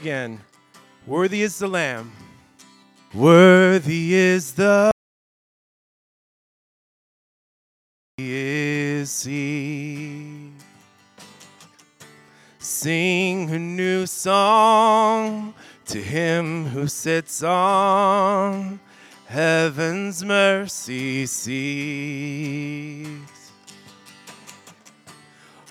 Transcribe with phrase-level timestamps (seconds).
[0.00, 0.40] again.
[1.08, 2.12] Worthy is the Lamb.
[3.12, 4.92] Worthy is the
[8.16, 10.52] is he.
[12.60, 15.52] Sing a new song
[15.86, 18.78] to him who sits on
[19.26, 23.08] heaven's mercy seat.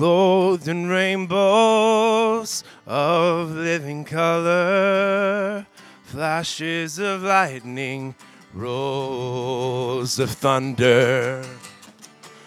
[0.00, 5.66] Clothed in rainbows of living color,
[6.04, 8.14] flashes of lightning,
[8.54, 11.44] rolls of thunder.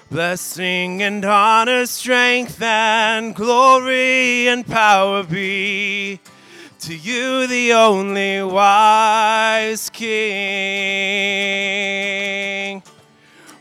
[0.09, 6.19] Blessing and honor, strength and glory and power be
[6.79, 10.23] to you, the only wise King.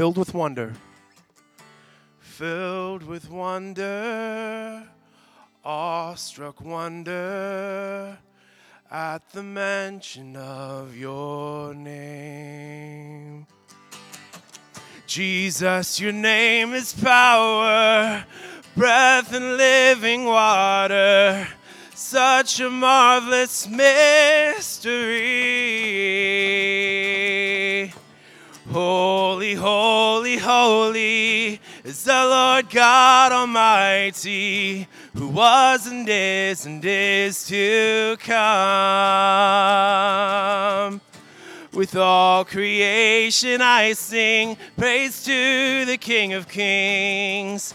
[0.00, 0.72] Filled with wonder.
[2.20, 4.88] Filled with wonder
[5.62, 8.16] awestruck wonder
[8.90, 13.46] at the mention of your name.
[15.06, 18.24] Jesus, your name is power,
[18.74, 21.46] breath and living water,
[21.94, 24.70] such a marvelous mystery.
[28.72, 38.16] Holy, holy, holy is the Lord God Almighty, who was and is and is to
[38.20, 38.40] come.
[41.72, 47.74] With all creation I sing praise to the King of Kings.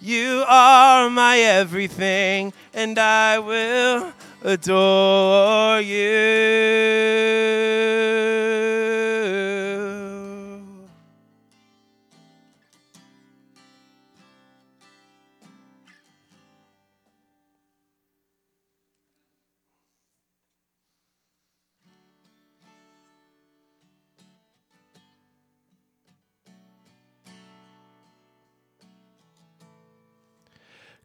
[0.00, 4.12] You are my everything, and I will
[4.44, 5.98] adore you.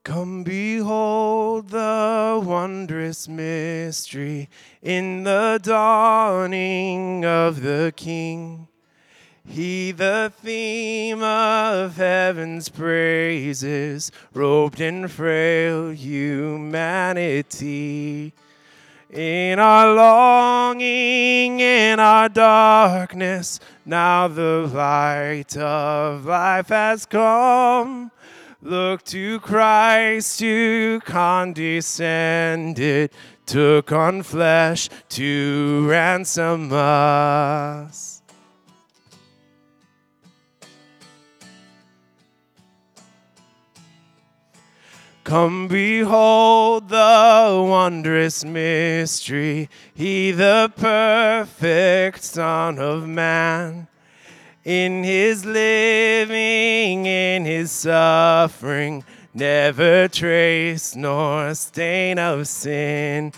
[0.04, 4.50] Come behold the wondrous mystery
[4.82, 8.68] in the dawning of the King.
[9.46, 17.14] He, the theme of heaven's praises, robed in frail humanity.
[19.10, 28.12] In our longing, in our darkness, now the light of life has come.
[28.66, 33.12] Look to Christ who condescended,
[33.46, 38.22] took on flesh to ransom us.
[45.26, 53.90] Come behold the wondrous mystery, he the perfect Son of Man.
[54.66, 63.34] In his living, in his suffering, never trace nor stain of sin.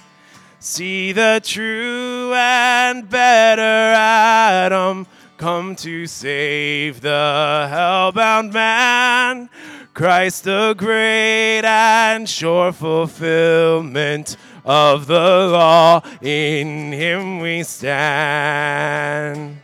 [0.60, 5.08] See the true and better Adam
[5.38, 9.50] come to save the hellbound man.
[9.96, 19.58] Christ, the great and sure fulfillment of the law, in him we stand.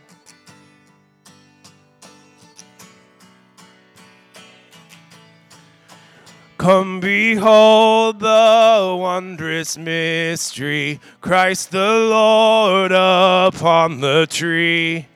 [6.62, 15.08] Come behold the wondrous mystery, Christ the Lord upon the tree.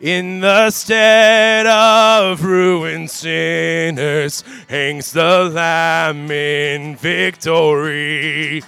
[0.00, 8.62] In the stead of ruined sinners hangs the Lamb in victory.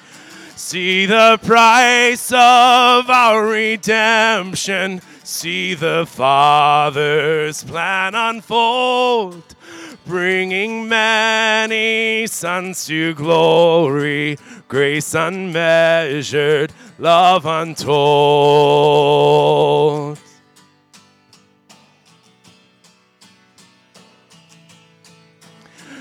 [0.57, 5.03] See the price of our redemption.
[5.25, 9.43] See the Father's plan unfold,
[10.09, 18.89] bringing many sons to glory, grace unmeasured, love untold.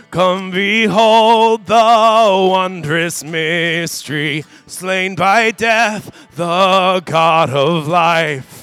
[0.10, 8.58] Come behold the wondrous mystery, slain by death, the God of life.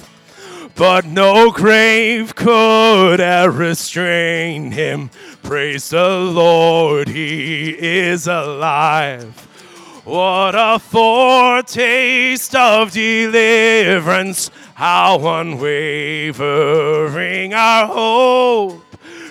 [0.76, 5.10] But no grave could ever restrain him.
[5.44, 9.46] Praise the Lord, he is alive.
[10.04, 16.32] What a foretaste of deliverance, how unwavering
[17.52, 18.80] our hope.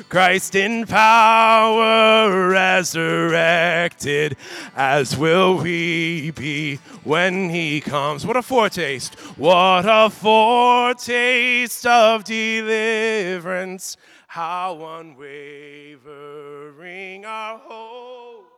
[0.08, 4.38] Christ in power resurrected,
[4.76, 8.24] as will we be when he comes.
[8.24, 9.16] What a foretaste!
[9.36, 13.98] What a foretaste of deliverance!
[14.34, 16.02] How unwavering
[17.24, 18.50] our hope!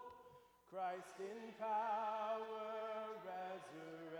[0.71, 4.15] Christ in power resurrected,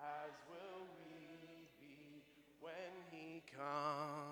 [0.00, 2.24] as will we be
[2.58, 4.31] when he comes.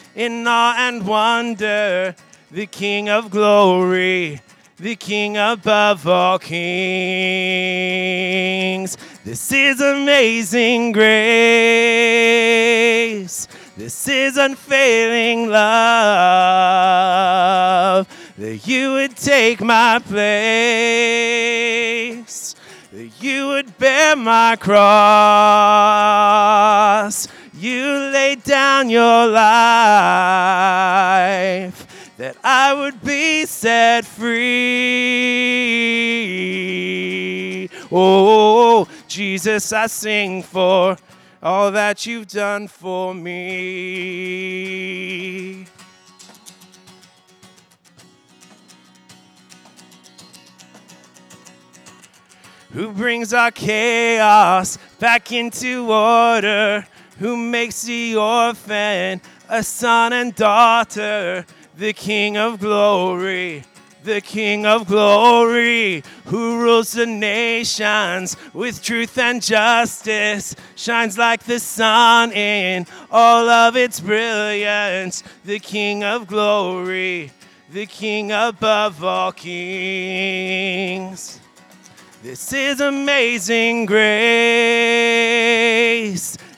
[0.15, 2.15] in awe and wonder?
[2.49, 4.41] The King of glory,
[4.77, 6.61] the King above all kings.
[9.23, 11.11] This is amazing grace.
[13.77, 15.61] This is unfailing love.
[18.37, 20.91] That you would take my place.
[22.91, 24.81] That you would bear my cross.
[27.61, 29.45] You laid down your life
[32.17, 34.39] that I would be set free.
[37.91, 40.97] Oh, Jesus, I sing for
[41.43, 44.07] all that you've done for me.
[52.73, 56.87] Who brings our chaos back into order?
[57.21, 61.45] Who makes the orphan a son and daughter?
[61.77, 63.63] The King of glory,
[64.03, 71.59] the King of glory, who rules the nations with truth and justice, shines like the
[71.59, 75.21] sun in all of its brilliance.
[75.45, 77.31] The King of glory,
[77.71, 80.59] the King above all kings.
[82.23, 84.01] This is amazing grace.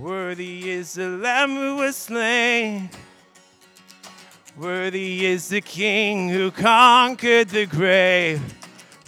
[0.00, 2.88] Worthy is the Lamb who was slain.
[4.56, 8.40] Worthy is the King who conquered the grave.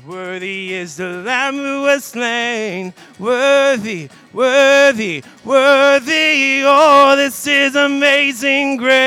[0.07, 2.93] Worthy is the Lamb who was slain.
[3.19, 6.63] Worthy, worthy, worthy.
[6.67, 8.99] Oh, this is amazing grace.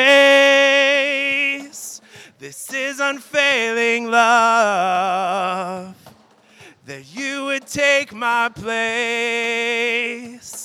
[2.39, 5.95] This is unfailing love.
[6.87, 10.64] That you would take my place.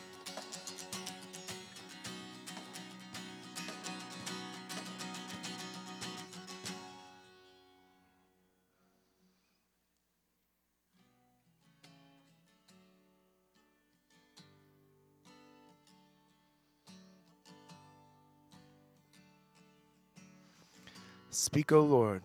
[21.51, 22.21] Speak, O Lord.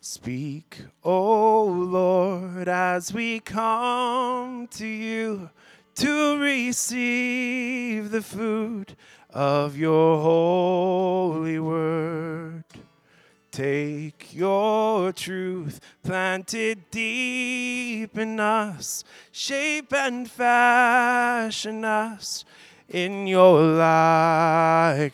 [0.00, 5.48] Speak, O Lord, as we come to you
[5.94, 8.96] to receive the food
[9.30, 12.64] of your holy word.
[13.52, 22.44] Take your truth planted deep in us, shape and fashion us
[22.88, 25.08] in your likeness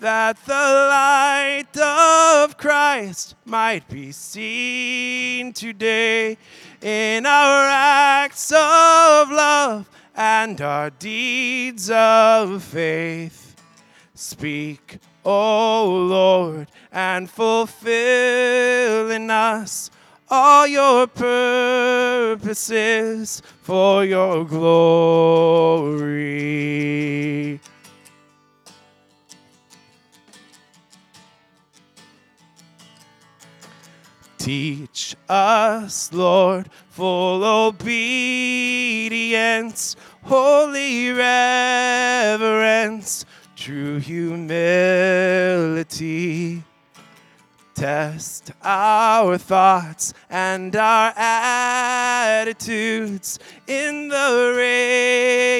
[0.00, 6.38] that the light of Christ might be seen today
[6.80, 13.56] in our acts of love and our deeds of faith.
[14.14, 19.90] Speak, O Lord, and fulfill in us
[20.30, 22.42] all your purposes
[23.62, 26.28] for your glory.
[34.48, 37.84] Teach us, Lord, full obedience,
[40.22, 43.26] holy reverence,
[43.56, 45.84] true humility.
[47.74, 52.58] Test our thoughts and our attitudes
[53.66, 54.54] in the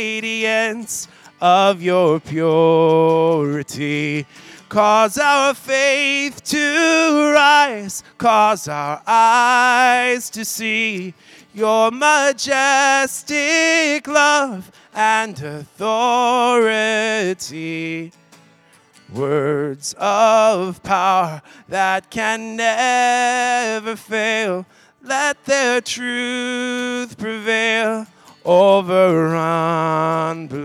[0.00, 1.08] radiance
[1.42, 4.24] of your purity
[4.68, 11.14] Cause our faith to rise, cause our eyes to see
[11.54, 13.16] your majestic
[14.06, 16.82] love and authority.
[19.14, 24.66] Words of power that can never fail.
[25.02, 28.06] Let their truth prevail
[28.44, 29.34] over
[30.28, 30.58] unbelief.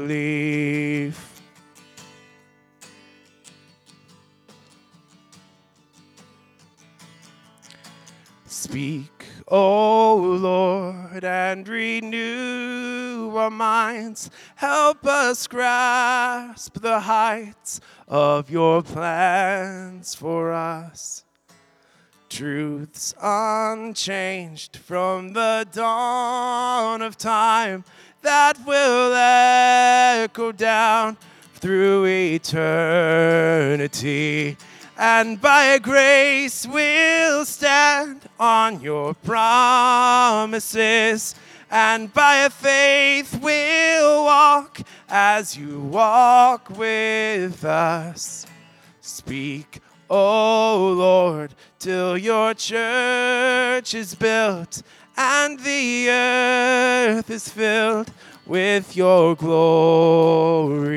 [9.48, 14.30] O Lord, and renew our minds.
[14.56, 21.26] Help us grasp the heights of your plans for us.
[22.30, 27.84] Truths unchanged from the dawn of time
[28.22, 31.18] that will echo down
[31.56, 32.98] through eternity
[34.98, 40.64] and by grace we'll stand on your promises,
[41.72, 48.46] and by faith we'll walk as you walk with us.
[49.02, 54.84] Speak, O Lord, till your church is built
[55.18, 58.12] and the earth is filled
[58.46, 60.94] with your glory.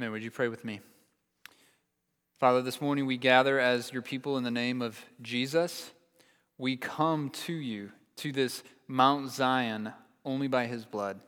[0.00, 0.12] Amen.
[0.12, 0.78] Would you pray with me?
[2.38, 5.90] Father, this morning we gather as your people in the name of Jesus.
[6.56, 9.92] We come to you, to this Mount Zion,
[10.24, 11.18] only by his blood.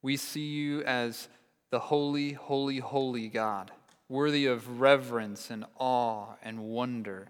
[0.00, 1.28] We see you as
[1.70, 3.70] the holy, holy, holy God,
[4.08, 7.28] worthy of reverence and awe and wonder.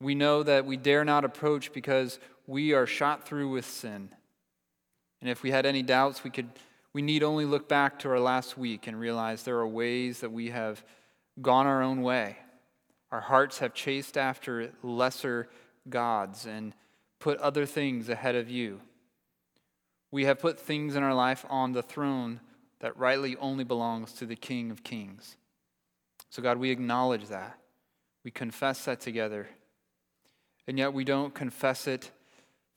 [0.00, 4.08] We know that we dare not approach because we are shot through with sin.
[5.20, 6.48] And if we had any doubts, we could
[6.92, 10.32] we need only look back to our last week and realize there are ways that
[10.32, 10.84] we have
[11.40, 12.36] gone our own way.
[13.12, 15.48] Our hearts have chased after lesser
[15.88, 16.74] gods and
[17.18, 18.80] put other things ahead of you.
[20.10, 22.40] We have put things in our life on the throne
[22.80, 25.36] that rightly only belongs to the King of Kings.
[26.30, 27.58] So, God, we acknowledge that.
[28.24, 29.48] We confess that together.
[30.66, 32.10] And yet we don't confess it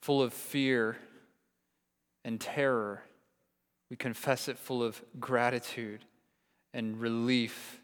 [0.00, 0.96] full of fear
[2.24, 3.02] and terror.
[3.90, 6.04] We confess it full of gratitude
[6.72, 7.80] and relief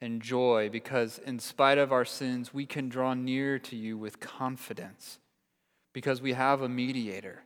[0.00, 4.20] and joy because, in spite of our sins, we can draw near to you with
[4.20, 5.18] confidence
[5.92, 7.42] because we have a mediator.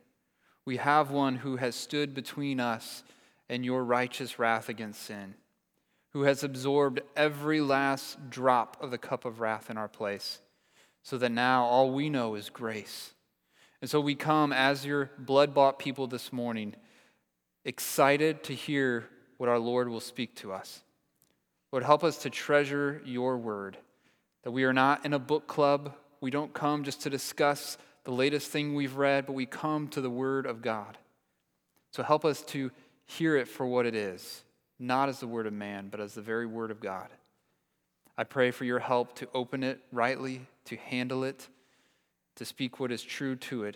[0.65, 3.03] We have one who has stood between us
[3.49, 5.35] and your righteous wrath against sin,
[6.13, 10.39] who has absorbed every last drop of the cup of wrath in our place,
[11.03, 13.13] so that now all we know is grace.
[13.81, 16.75] And so we come as your blood bought people this morning,
[17.65, 20.83] excited to hear what our Lord will speak to us.
[21.71, 23.77] Lord, help us to treasure your word,
[24.43, 25.93] that we are not in a book club.
[26.21, 29.99] We don't come just to discuss the latest thing we've read, but we come to
[29.99, 30.97] the word of God.
[31.91, 32.71] So help us to
[33.05, 34.43] hear it for what it is,
[34.79, 37.07] not as the word of man, but as the very word of God.
[38.17, 41.49] I pray for your help to open it rightly, to handle it,
[42.35, 43.75] to speak what is true to it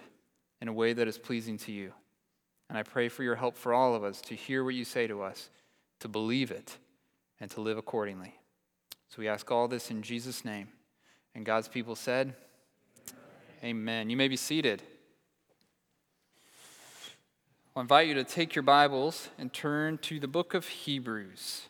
[0.61, 1.93] in a way that is pleasing to you.
[2.69, 5.07] And I pray for your help for all of us to hear what you say
[5.07, 5.49] to us,
[5.99, 6.77] to believe it,
[7.39, 8.35] and to live accordingly.
[9.09, 10.67] So we ask all this in Jesus' name.
[11.33, 12.35] And God's people said,
[13.63, 13.79] Amen.
[13.79, 14.09] Amen.
[14.09, 14.83] You may be seated.
[17.75, 21.69] I'll invite you to take your Bibles and turn to the book of Hebrews.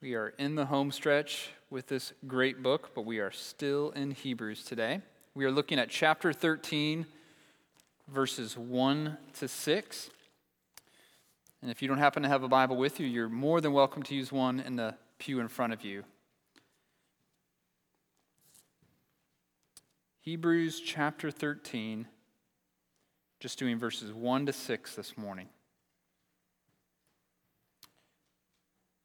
[0.00, 4.12] We are in the home stretch with this great book, but we are still in
[4.12, 5.00] Hebrews today.
[5.34, 7.06] We are looking at chapter 13,
[8.12, 10.10] verses 1 to 6.
[11.62, 14.02] And if you don't happen to have a Bible with you, you're more than welcome
[14.04, 16.04] to use one in the pew in front of you.
[20.20, 22.06] Hebrews chapter 13,
[23.40, 25.48] just doing verses 1 to 6 this morning.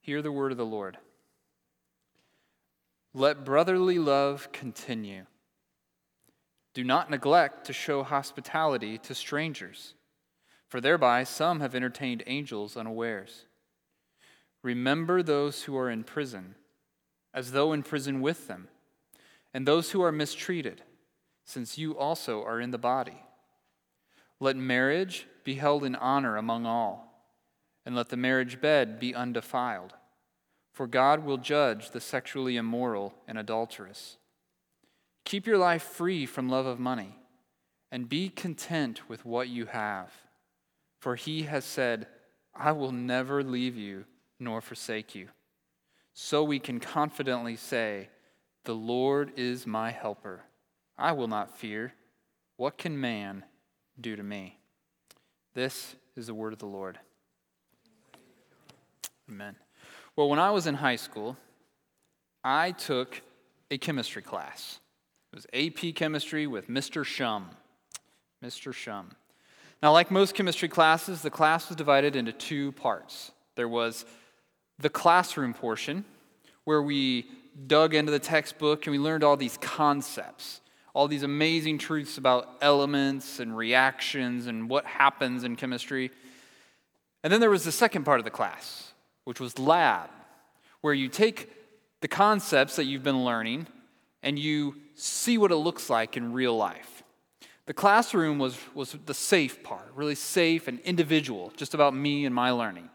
[0.01, 0.97] Hear the word of the Lord.
[3.13, 5.25] Let brotherly love continue.
[6.77, 9.95] Do not neglect to show hospitality to strangers,
[10.67, 13.47] for thereby some have entertained angels unawares.
[14.61, 16.53] Remember those who are in prison,
[17.33, 18.67] as though in prison with them,
[19.55, 20.83] and those who are mistreated,
[21.45, 23.23] since you also are in the body.
[24.39, 27.27] Let marriage be held in honor among all,
[27.87, 29.95] and let the marriage bed be undefiled,
[30.73, 34.16] for God will judge the sexually immoral and adulterous.
[35.27, 37.13] Keep your life free from love of money
[37.91, 40.09] and be content with what you have.
[41.01, 42.07] For he has said,
[42.55, 44.05] I will never leave you
[44.39, 45.27] nor forsake you.
[46.13, 48.07] So we can confidently say,
[48.63, 50.43] The Lord is my helper.
[50.97, 51.91] I will not fear.
[52.55, 53.43] What can man
[53.99, 54.57] do to me?
[55.53, 56.99] This is the word of the Lord.
[59.29, 59.57] Amen.
[60.15, 61.35] Well, when I was in high school,
[62.45, 63.21] I took
[63.69, 64.79] a chemistry class.
[65.37, 67.05] Was AP chemistry with Mr.
[67.05, 67.51] Shum.
[68.43, 68.73] Mr.
[68.73, 69.11] Shum.
[69.83, 73.31] Now, like most chemistry classes, the class was divided into two parts.
[73.53, 74.03] There was
[74.79, 76.05] the classroom portion,
[76.63, 77.27] where we
[77.67, 80.59] dug into the textbook and we learned all these concepts,
[80.95, 86.09] all these amazing truths about elements and reactions and what happens in chemistry.
[87.23, 88.91] And then there was the second part of the class,
[89.25, 90.09] which was lab,
[90.81, 91.51] where you take
[92.01, 93.67] the concepts that you've been learning
[94.23, 97.03] and you see what it looks like in real life.
[97.67, 102.33] The classroom was, was the safe part, really safe and individual, just about me and
[102.33, 102.89] my learning.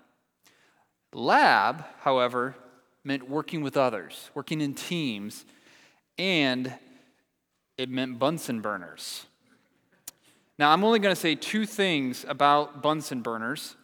[1.13, 2.57] Lab, however,
[3.05, 5.45] meant working with others, working in teams,
[6.19, 6.73] and
[7.77, 9.27] it meant Bunsen burners.
[10.59, 13.77] Now, I'm only going to say two things about Bunsen burners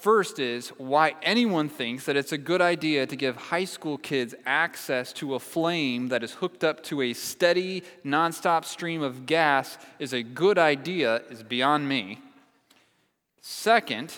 [0.00, 4.34] First is why anyone thinks that it's a good idea to give high school kids
[4.44, 9.78] access to a flame that is hooked up to a steady, nonstop stream of gas
[9.98, 12.18] is a good idea is beyond me.
[13.40, 14.12] Second,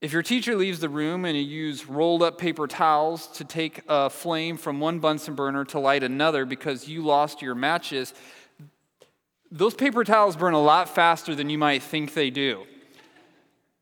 [0.00, 3.82] if your teacher leaves the room and you use rolled up paper towels to take
[3.88, 8.14] a flame from one Bunsen burner to light another because you lost your matches,
[9.50, 12.64] those paper towels burn a lot faster than you might think they do.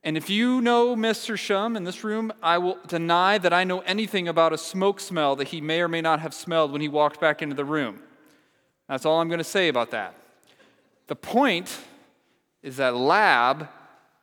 [0.03, 1.37] And if you know Mr.
[1.37, 5.37] Shum in this room, I will deny that I know anything about a smoke smell
[5.37, 8.03] that he may or may not have smelled when he walked back into the room.
[8.89, 10.15] That's all I'm going to say about that.
[11.07, 11.77] The point
[12.63, 13.69] is that lab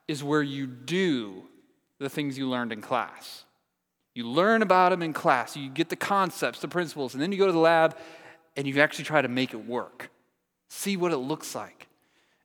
[0.08, 1.44] is where you do
[2.00, 3.44] the things you learned in class.
[4.16, 7.38] You learn about them in class, you get the concepts, the principles, and then you
[7.38, 7.96] go to the lab
[8.56, 10.10] and you actually try to make it work.
[10.70, 11.88] See what it looks like.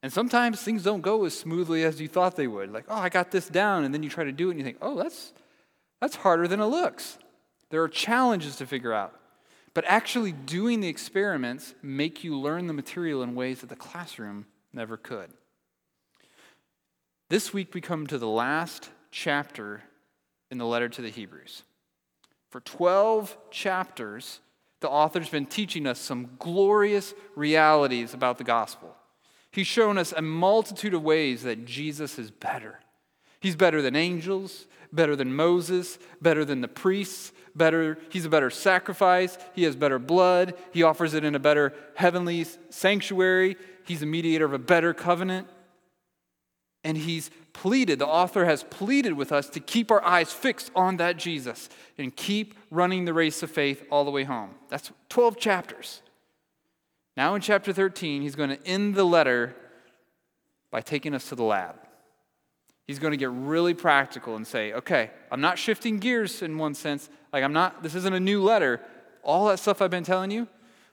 [0.03, 2.73] And sometimes things don't go as smoothly as you thought they would.
[2.73, 4.65] Like, oh, I got this down, and then you try to do it and you
[4.65, 5.33] think, oh, that's
[6.01, 7.17] that's harder than it looks.
[7.71, 9.15] There are challenges to figure out.
[9.73, 14.47] But actually doing the experiments make you learn the material in ways that the classroom
[14.73, 15.31] never could.
[17.31, 19.85] This week we come to the last chapter
[20.51, 21.63] in the letter to the Hebrews.
[22.51, 24.41] For 12 chapters,
[24.81, 28.95] the author's been teaching us some glorious realities about the gospel.
[29.53, 32.81] He's shown us a multitude of ways that Jesus is better.
[33.39, 38.51] He's better than angels, better than Moses, better than the priests, better he's a better
[38.51, 44.07] sacrifice, he has better blood, he offers it in a better heavenly sanctuary, he's a
[44.07, 45.49] mediator of a better covenant.
[46.85, 50.97] And he's pleaded, the author has pleaded with us to keep our eyes fixed on
[50.97, 54.51] that Jesus and keep running the race of faith all the way home.
[54.69, 56.03] That's 12 chapters.
[57.17, 59.55] Now, in chapter 13, he's going to end the letter
[60.71, 61.77] by taking us to the lab.
[62.87, 66.75] He's going to get really practical and say, okay, I'm not shifting gears in one
[66.75, 67.09] sense.
[67.33, 68.81] Like, I'm not, this isn't a new letter.
[69.23, 70.49] All that stuff I've been telling you,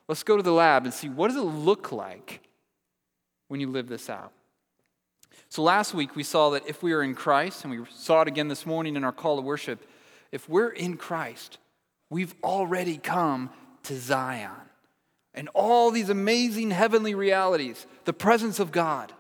[0.08, 2.42] let's go to the lab and see what does it look like
[3.48, 4.32] when you live this out.
[5.48, 8.28] So last week we saw that if we are in Christ, and we saw it
[8.28, 9.80] again this morning in our call to worship,
[10.32, 11.58] if we're in Christ,
[12.10, 13.50] we've already come
[13.84, 14.69] to Zion.
[15.34, 19.14] And all these amazing heavenly realities, the presence of God.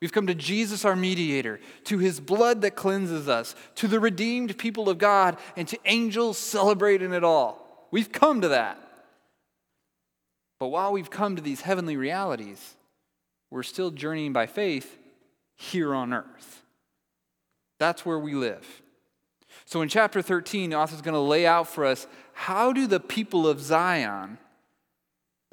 [0.00, 4.58] We've come to Jesus, our mediator, to his blood that cleanses us, to the redeemed
[4.58, 7.88] people of God, and to angels celebrating it all.
[7.90, 8.78] We've come to that.
[10.58, 12.74] But while we've come to these heavenly realities,
[13.50, 14.98] we're still journeying by faith
[15.54, 16.62] here on earth.
[17.78, 18.82] That's where we live.
[19.64, 22.86] So in chapter 13, the author is going to lay out for us how do
[22.86, 24.38] the people of Zion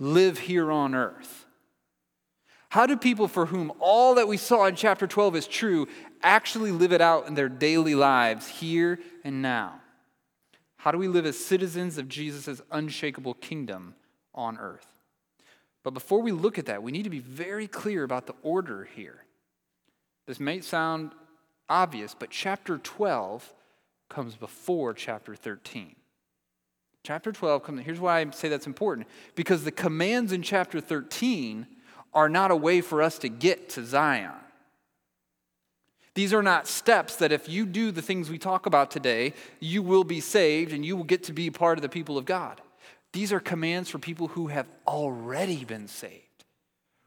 [0.04, 1.46] live here on earth?
[2.70, 5.88] How do people for whom all that we saw in chapter 12 is true
[6.22, 9.80] actually live it out in their daily lives here and now?
[10.78, 13.96] How do we live as citizens of Jesus' unshakable kingdom
[14.34, 14.88] on earth?
[15.84, 18.90] But before we look at that, we need to be very clear about the order
[18.96, 19.24] here.
[20.26, 21.12] This may sound
[21.70, 23.54] obvious, but chapter 12
[24.10, 25.96] comes before chapter 13.
[27.04, 31.68] Chapter 12 comes, here's why I say that's important because the commands in chapter 13
[32.14, 34.32] are not a way for us to get to Zion.
[36.16, 39.82] These are not steps that if you do the things we talk about today, you
[39.82, 42.62] will be saved and you will get to be part of the people of God.
[43.12, 46.24] These are commands for people who have already been saved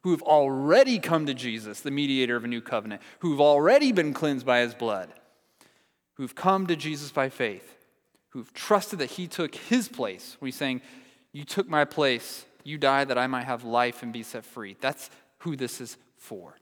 [0.06, 4.46] who've already come to Jesus, the mediator of a new covenant, who've already been cleansed
[4.46, 5.12] by his blood,
[6.14, 7.75] who've come to Jesus by faith,
[8.36, 10.36] who've trusted that he took his place.
[10.42, 10.82] He's saying,
[11.32, 14.76] You took my place, you died that I might have life and be set free.
[14.78, 16.54] That's who this is for.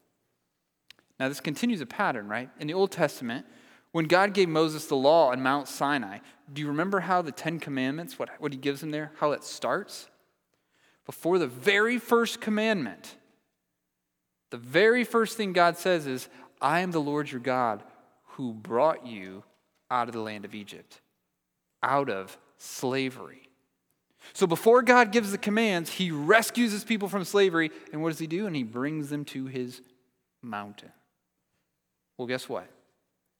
[1.18, 2.48] Now, this continues a pattern, right?
[2.60, 3.44] In the Old Testament,
[3.90, 6.18] when God gave Moses the law on Mount Sinai,
[6.52, 9.42] do you remember how the Ten Commandments, what, what he gives him there, how it
[9.42, 10.06] starts?
[11.06, 13.16] Before the very first commandment,
[14.50, 16.28] the very first thing God says is,
[16.60, 17.82] I am the Lord your God
[18.26, 19.42] who brought you
[19.90, 21.00] out of the land of Egypt,
[21.84, 23.42] out of slavery.
[24.32, 27.70] So before God gives the commands, he rescues his people from slavery.
[27.92, 28.46] And what does he do?
[28.46, 29.82] And he brings them to his
[30.42, 30.92] mountain.
[32.16, 32.68] Well, guess what?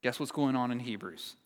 [0.02, 1.36] Guess what's going on in Hebrews?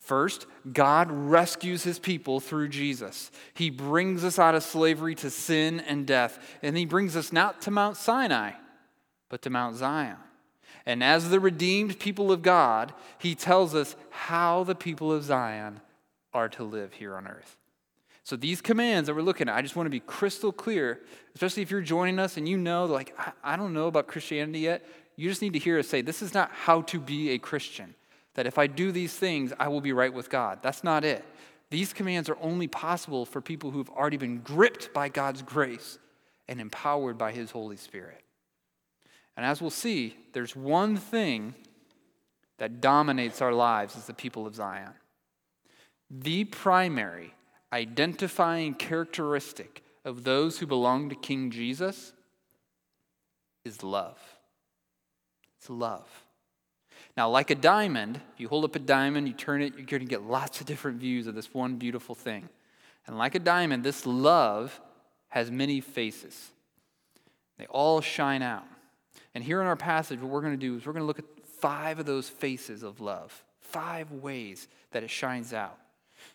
[0.00, 3.30] First, God rescues his people through Jesus.
[3.54, 6.38] He brings us out of slavery to sin and death.
[6.62, 8.52] And he brings us not to Mount Sinai,
[9.28, 10.16] but to Mount Zion.
[10.86, 15.80] And as the redeemed people of God, he tells us how the people of Zion
[16.32, 17.56] are to live here on earth.
[18.22, 21.00] So these commands that we're looking at, I just want to be crystal clear,
[21.34, 24.86] especially if you're joining us and you know, like, I, don't know about Christianity yet.
[25.16, 27.94] You just need to hear us say, this is not how to be a Christian.
[28.34, 30.60] That if I do these things, I will be right with God.
[30.62, 31.24] That's not it.
[31.70, 35.98] These commands are only possible for people who've already been gripped by God's grace
[36.48, 38.22] and empowered by His Holy Spirit.
[39.36, 41.54] And as we'll see, there's one thing
[42.58, 44.92] that dominates our lives as the people of Zion.
[46.10, 47.34] The primary
[47.72, 52.12] identifying characteristic of those who belong to King Jesus
[53.64, 54.18] is love.
[55.58, 56.08] It's love.
[57.16, 60.00] Now, like a diamond, if you hold up a diamond, you turn it, you're going
[60.00, 62.48] to get lots of different views of this one beautiful thing.
[63.06, 64.80] And like a diamond, this love
[65.28, 66.50] has many faces.
[67.58, 68.64] They all shine out.
[69.34, 71.18] And here in our passage, what we're going to do is we're going to look
[71.18, 75.78] at five of those faces of love, five ways that it shines out.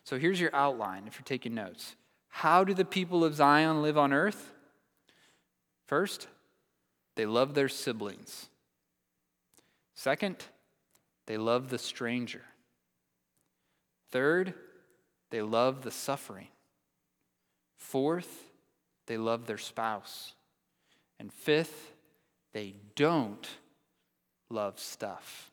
[0.04, 1.96] So here's your outline if you're taking notes.
[2.30, 4.52] How do the people of Zion live on earth?
[5.86, 6.28] First,
[7.16, 8.50] they love their siblings.
[9.94, 10.38] Second,
[11.28, 12.42] they love the stranger.
[14.12, 14.54] Third,
[15.30, 16.48] they love the suffering.
[17.78, 18.52] Fourth,
[19.08, 20.34] they love their spouse.
[21.20, 21.94] And fifth,
[22.54, 23.48] they don't
[24.50, 25.52] love stuff.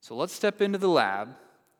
[0.00, 1.34] So let's step into the lab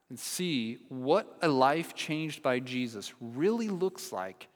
[0.08, 4.48] and see what a life changed by Jesus really looks like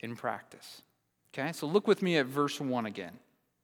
[0.00, 0.82] in practice.
[1.32, 3.18] Okay, so look with me at verse 1 again.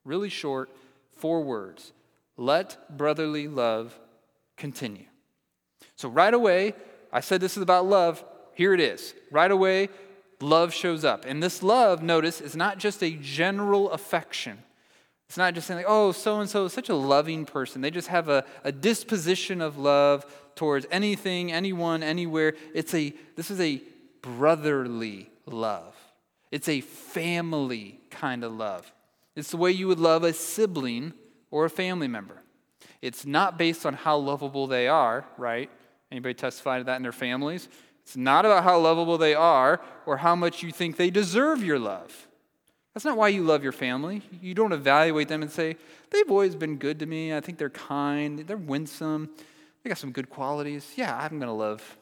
[0.04, 0.70] Really short,
[1.12, 1.92] four words.
[2.36, 3.98] Let brotherly love
[4.56, 5.06] continue.
[5.96, 6.74] So, right away,
[7.12, 8.24] I said this is about love.
[8.54, 9.14] Here it is.
[9.30, 9.88] Right away,
[10.40, 11.24] love shows up.
[11.24, 14.58] And this love, notice, is not just a general affection.
[15.28, 17.80] It's not just saying, like, oh, so and so is such a loving person.
[17.80, 22.54] They just have a, a disposition of love towards anything, anyone, anywhere.
[22.74, 23.82] It's a, this is a
[24.22, 25.94] brotherly love.
[26.50, 28.92] It's a family kind of love.
[29.34, 31.14] It's the way you would love a sibling
[31.50, 32.42] or a family member.
[33.02, 35.70] It's not based on how lovable they are, right?
[36.10, 37.68] Anybody testify to that in their families?
[38.02, 41.78] It's not about how lovable they are or how much you think they deserve your
[41.78, 42.28] love.
[42.94, 44.22] That's not why you love your family.
[44.40, 45.76] You don't evaluate them and say,
[46.10, 47.34] they've always been good to me.
[47.34, 49.30] I think they're kind, they're winsome,
[49.82, 50.92] they got some good qualities.
[50.96, 51.98] Yeah, I'm going to love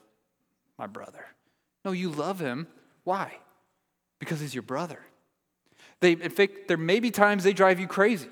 [0.78, 1.26] my brother.
[1.84, 2.68] No, you love him.
[3.04, 3.34] Why?
[4.20, 5.00] Because he's your brother.
[6.00, 8.28] They, in fact, there may be times they drive you crazy.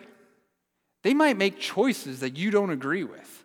[1.02, 3.44] They might make choices that you don't agree with.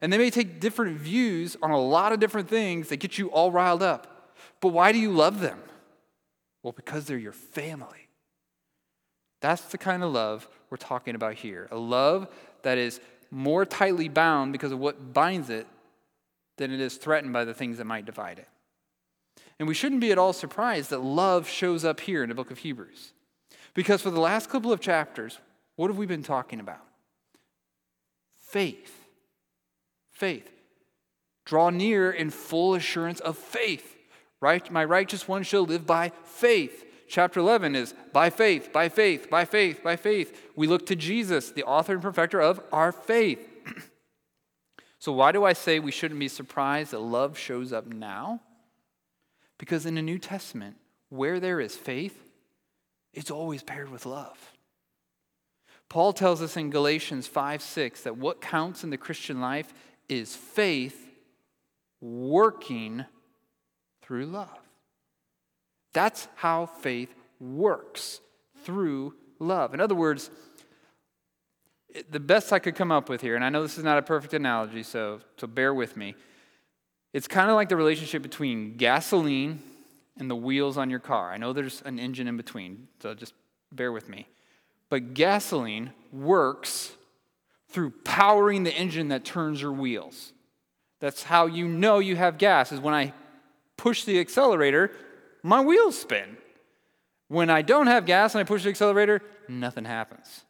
[0.00, 3.30] And they may take different views on a lot of different things that get you
[3.30, 4.34] all riled up.
[4.60, 5.60] But why do you love them?
[6.62, 8.07] Well, because they're your family.
[9.40, 11.68] That's the kind of love we're talking about here.
[11.70, 12.28] A love
[12.62, 15.66] that is more tightly bound because of what binds it
[16.56, 18.48] than it is threatened by the things that might divide it.
[19.58, 22.50] And we shouldn't be at all surprised that love shows up here in the book
[22.50, 23.12] of Hebrews.
[23.74, 25.38] Because for the last couple of chapters,
[25.76, 26.84] what have we been talking about?
[28.40, 29.04] Faith.
[30.10, 30.50] Faith.
[31.44, 33.96] Draw near in full assurance of faith.
[34.40, 34.70] Right?
[34.70, 39.44] My righteous one shall live by faith chapter 11 is by faith, by faith, by
[39.44, 40.50] faith, by faith.
[40.54, 43.46] We look to Jesus, the author and perfecter of our faith.
[44.98, 48.40] so, why do I say we shouldn't be surprised that love shows up now?
[49.58, 50.76] Because in the New Testament,
[51.08, 52.28] where there is faith,
[53.12, 54.38] it's always paired with love.
[55.88, 59.72] Paul tells us in Galatians 5 6 that what counts in the Christian life
[60.08, 61.08] is faith
[62.00, 63.04] working
[64.02, 64.67] through love.
[65.98, 68.20] That's how faith works
[68.62, 69.74] through love.
[69.74, 70.30] In other words,
[72.08, 74.02] the best I could come up with here, and I know this is not a
[74.02, 76.14] perfect analogy, so, so bear with me.
[77.12, 79.60] It's kind of like the relationship between gasoline
[80.16, 81.32] and the wheels on your car.
[81.32, 83.34] I know there's an engine in between, so just
[83.72, 84.28] bear with me.
[84.90, 86.92] But gasoline works
[87.70, 90.32] through powering the engine that turns your wheels.
[91.00, 93.14] That's how you know you have gas, is when I
[93.76, 94.92] push the accelerator,
[95.48, 96.36] my wheels spin.
[97.28, 100.44] When I don't have gas and I push the accelerator, nothing happens.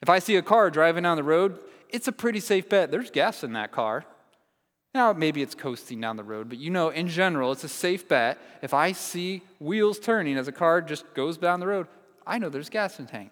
[0.00, 2.90] If I see a car driving down the road, it's a pretty safe bet.
[2.90, 4.04] There's gas in that car.
[4.94, 8.06] Now, maybe it's coasting down the road, but you know, in general, it's a safe
[8.06, 8.38] bet.
[8.60, 11.86] If I see wheels turning as a car just goes down the road,
[12.26, 13.30] I know there's gas in the tank.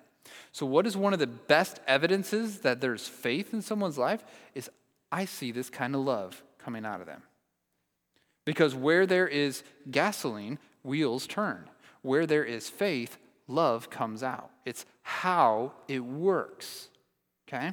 [0.52, 4.24] So, what is one of the best evidences that there's faith in someone's life?
[4.54, 4.70] Is
[5.12, 7.22] I see this kind of love coming out of them.
[8.44, 11.68] Because where there is gasoline, wheels turn.
[12.02, 14.50] Where there is faith, love comes out.
[14.64, 16.88] It's how it works.
[17.48, 17.72] Okay?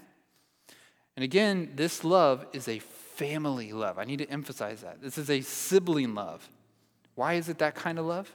[1.15, 3.98] And again, this love is a family love.
[3.98, 5.02] I need to emphasize that.
[5.02, 6.48] This is a sibling love.
[7.15, 8.34] Why is it that kind of love?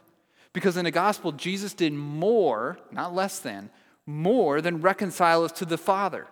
[0.51, 3.69] Because in the gospel, Jesus did more, not less than,
[4.05, 6.27] more than reconcile us to the Father.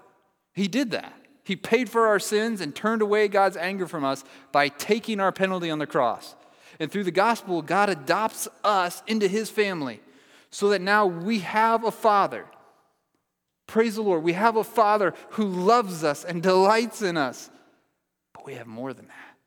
[0.53, 1.13] He did that.
[1.43, 5.31] He paid for our sins and turned away God's anger from us by taking our
[5.31, 6.35] penalty on the cross.
[6.81, 10.01] And through the gospel, God adopts us into his family
[10.49, 12.47] so that now we have a father.
[13.67, 14.23] Praise the Lord.
[14.23, 17.51] We have a father who loves us and delights in us.
[18.33, 19.37] But we have more than that.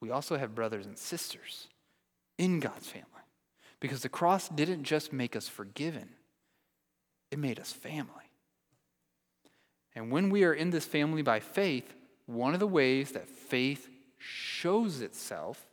[0.00, 1.66] We also have brothers and sisters
[2.38, 3.08] in God's family.
[3.80, 6.10] Because the cross didn't just make us forgiven,
[7.32, 8.30] it made us family.
[9.96, 11.92] And when we are in this family by faith,
[12.26, 15.67] one of the ways that faith shows itself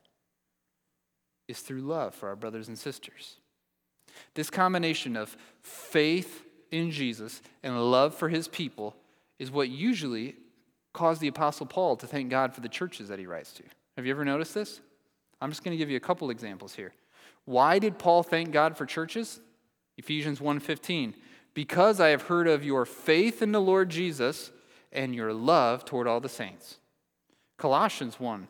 [1.47, 3.37] is through love for our brothers and sisters.
[4.33, 8.95] This combination of faith in Jesus and love for his people
[9.39, 10.35] is what usually
[10.93, 13.63] caused the Apostle Paul to thank God for the churches that he writes to.
[13.97, 14.81] Have you ever noticed this?
[15.41, 16.93] I'm just going to give you a couple examples here.
[17.43, 19.39] Why did Paul thank God for churches?
[19.97, 21.13] Ephesians 1:15.
[21.53, 24.51] Because I have heard of your faith in the Lord Jesus
[24.91, 26.79] and your love toward all the saints.
[27.57, 28.47] Colossians 1.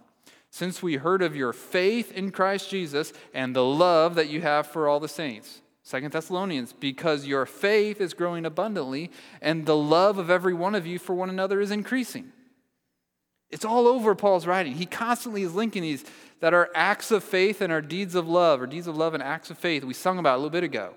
[0.55, 4.65] Since we heard of your faith in Christ Jesus and the love that you have
[4.65, 5.61] for all the saints.
[5.83, 10.87] Second Thessalonians, because your faith is growing abundantly and the love of every one of
[10.87, 12.31] you for one another is increasing.
[13.49, 14.75] It's all over Paul's writing.
[14.75, 16.05] He constantly is linking these
[16.39, 19.21] that are acts of faith and our deeds of love, or deeds of love and
[19.21, 20.93] acts of faith we sung about a little bit ago.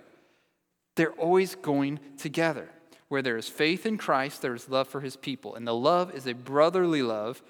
[0.94, 2.68] They're always going together.
[3.09, 5.57] Where there is faith in Christ, there is love for his people.
[5.57, 7.42] And the love is a brotherly love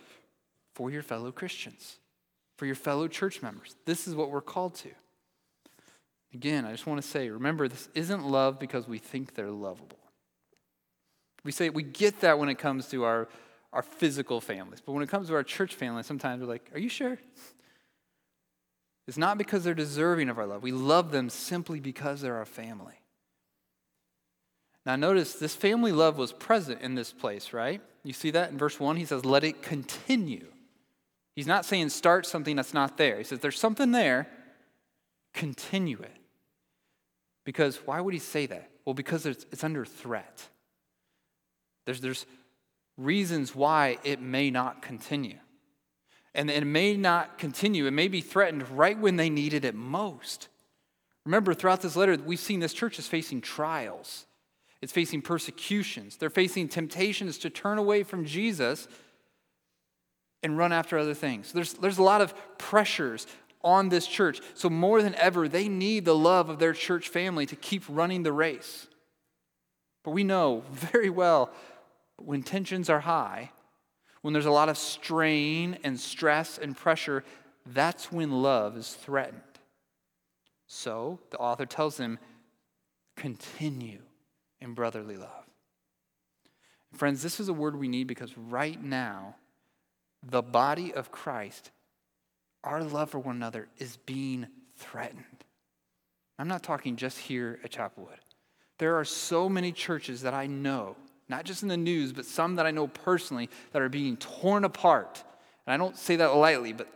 [0.78, 1.96] for your fellow Christians,
[2.56, 3.74] for your fellow church members.
[3.84, 4.90] This is what we're called to.
[6.32, 9.98] Again, I just want to say remember, this isn't love because we think they're lovable.
[11.42, 13.28] We say we get that when it comes to our,
[13.72, 16.78] our physical families, but when it comes to our church family, sometimes we're like, Are
[16.78, 17.18] you sure?
[19.08, 20.62] It's not because they're deserving of our love.
[20.62, 23.00] We love them simply because they're our family.
[24.86, 27.80] Now, notice this family love was present in this place, right?
[28.04, 28.94] You see that in verse 1?
[28.94, 30.46] He says, Let it continue.
[31.38, 33.16] He's not saying start something that's not there.
[33.16, 34.26] He says, There's something there,
[35.32, 36.16] continue it.
[37.44, 38.68] Because why would he say that?
[38.84, 40.48] Well, because it's, it's under threat.
[41.86, 42.26] There's, there's
[42.96, 45.38] reasons why it may not continue.
[46.34, 47.86] And it may not continue.
[47.86, 50.48] It may be threatened right when they needed it most.
[51.24, 54.26] Remember, throughout this letter, we've seen this church is facing trials,
[54.82, 58.88] it's facing persecutions, they're facing temptations to turn away from Jesus
[60.42, 61.52] and run after other things.
[61.52, 63.26] There's, there's a lot of pressures
[63.62, 64.40] on this church.
[64.54, 68.22] So, more than ever, they need the love of their church family to keep running
[68.22, 68.86] the race.
[70.04, 71.50] But we know very well
[72.16, 73.50] when tensions are high,
[74.22, 77.24] when there's a lot of strain and stress and pressure,
[77.66, 79.42] that's when love is threatened.
[80.66, 82.18] So, the author tells them,
[83.16, 84.00] continue
[84.60, 85.44] in brotherly love.
[86.94, 89.36] Friends, this is a word we need because right now,
[90.22, 91.70] the body of Christ
[92.64, 95.24] our love for one another is being threatened.
[96.38, 98.18] I'm not talking just here at Chapelwood.
[98.78, 100.96] There are so many churches that I know,
[101.28, 104.64] not just in the news, but some that I know personally, that are being torn
[104.64, 105.22] apart.
[105.66, 106.88] And I don't say that lightly, but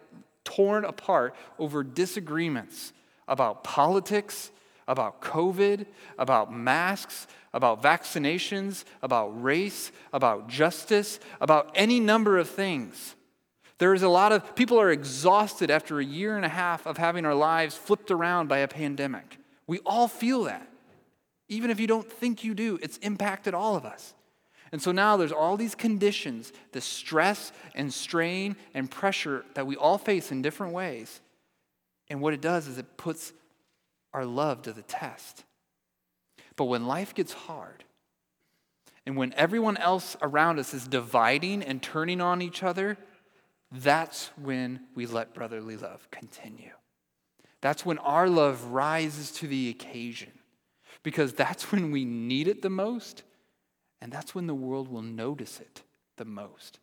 [0.45, 2.93] torn apart over disagreements
[3.27, 4.51] about politics,
[4.89, 5.87] about COVID,
[6.19, 13.15] about masks, about vaccinations, about race, about justice, about any number of things.
[13.79, 16.99] There is a lot of people are exhausted after a year and a half of
[16.99, 19.39] having our lives flipped around by a pandemic.
[19.67, 20.69] We all feel that.
[21.49, 24.15] Even if you don't think you do, it's impacted all of us.
[24.71, 29.77] And so now there's all these conditions, the stress and strain and pressure that we
[29.77, 31.21] all face in different ways.
[32.09, 33.35] And what it does is it puts
[34.13, 35.45] our love to the test.
[36.57, 37.85] But when life gets hard,
[39.05, 42.97] and when everyone else around us is dividing and turning on each other,
[43.71, 46.73] that's when we let brotherly love continue.
[47.61, 50.33] That's when our love rises to the occasion
[51.03, 53.23] because that's when we need it the most
[54.01, 55.83] and that's when the world will notice it
[56.17, 56.81] the most.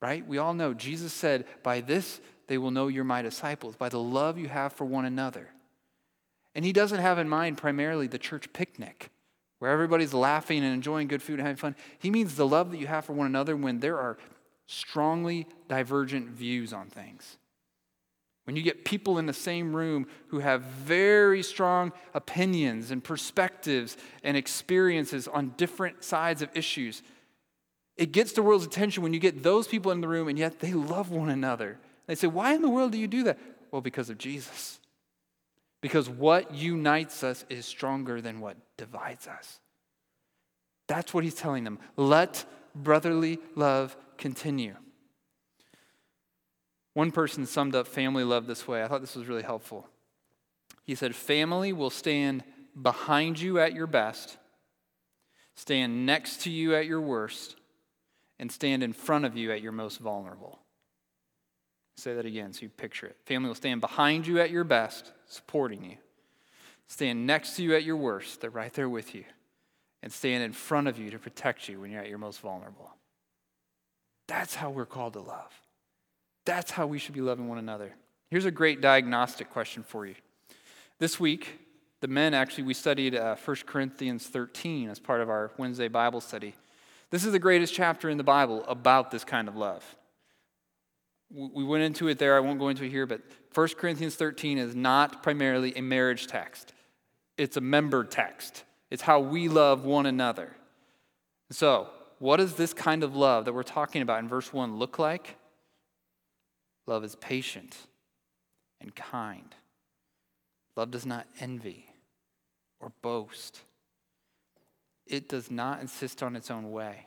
[0.00, 0.26] Right?
[0.26, 4.00] We all know Jesus said, By this they will know you're my disciples, by the
[4.00, 5.48] love you have for one another.
[6.54, 9.10] And he doesn't have in mind primarily the church picnic
[9.58, 11.76] where everybody's laughing and enjoying good food and having fun.
[12.00, 14.18] He means the love that you have for one another when there are
[14.66, 17.36] strongly divergent views on things.
[18.44, 23.96] When you get people in the same room who have very strong opinions and perspectives
[24.24, 27.02] and experiences on different sides of issues,
[27.96, 30.58] it gets the world's attention when you get those people in the room and yet
[30.58, 31.78] they love one another.
[32.06, 33.38] They say, Why in the world do you do that?
[33.70, 34.80] Well, because of Jesus.
[35.82, 39.58] Because what unites us is stronger than what divides us.
[40.86, 41.78] That's what he's telling them.
[41.96, 44.76] Let brotherly love continue.
[46.94, 48.82] One person summed up family love this way.
[48.82, 49.88] I thought this was really helpful.
[50.84, 52.44] He said, Family will stand
[52.80, 54.36] behind you at your best,
[55.56, 57.56] stand next to you at your worst,
[58.38, 60.61] and stand in front of you at your most vulnerable.
[61.96, 63.16] Say that again so you picture it.
[63.26, 65.96] Family will stand behind you at your best, supporting you,
[66.86, 69.24] stand next to you at your worst, they're right there with you,
[70.02, 72.90] and stand in front of you to protect you when you're at your most vulnerable.
[74.26, 75.52] That's how we're called to love.
[76.44, 77.94] That's how we should be loving one another.
[78.30, 80.14] Here's a great diagnostic question for you.
[80.98, 81.60] This week,
[82.02, 86.20] The men, actually, we studied uh, 1 Corinthians 13 as part of our Wednesday Bible
[86.20, 86.52] study.
[87.10, 89.84] This is the greatest chapter in the Bible about this kind of love.
[91.34, 93.22] We went into it there, I won't go into it here, but
[93.54, 96.72] 1 Corinthians 13 is not primarily a marriage text,
[97.38, 98.64] it's a member text.
[98.90, 100.54] It's how we love one another.
[101.50, 104.98] So, what does this kind of love that we're talking about in verse 1 look
[104.98, 105.36] like?
[106.86, 107.74] Love is patient
[108.82, 109.54] and kind.
[110.76, 111.86] Love does not envy
[112.80, 113.62] or boast.
[115.06, 117.06] It does not insist on its own way.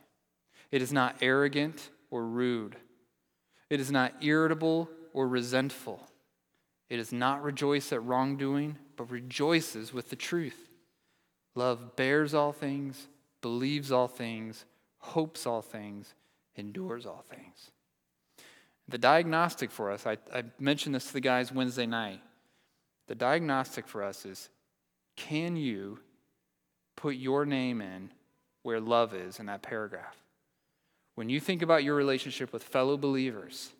[0.71, 2.77] It is not arrogant or rude.
[3.75, 6.01] It is not irritable or resentful.
[6.89, 10.69] It does not rejoice at wrongdoing, but rejoices with the truth.
[11.55, 13.09] Love bears all things,
[13.41, 14.63] believes all things,
[14.99, 16.13] hopes all things,
[16.55, 17.71] endures all things.
[18.87, 22.21] The diagnostic for us, I, I mentioned this to the guys Wednesday night.
[23.07, 24.47] The diagnostic for us is
[25.17, 25.99] can you
[26.95, 28.09] put your name in
[28.63, 30.15] where love is in that paragraph?
[31.15, 33.71] When you think about your relationship with fellow believers,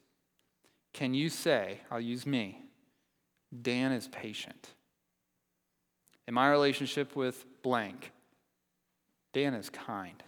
[0.93, 2.61] can you say, I'll use me,
[3.61, 4.69] Dan is patient?
[6.27, 8.11] In my relationship with blank,
[9.33, 10.23] Dan is kind.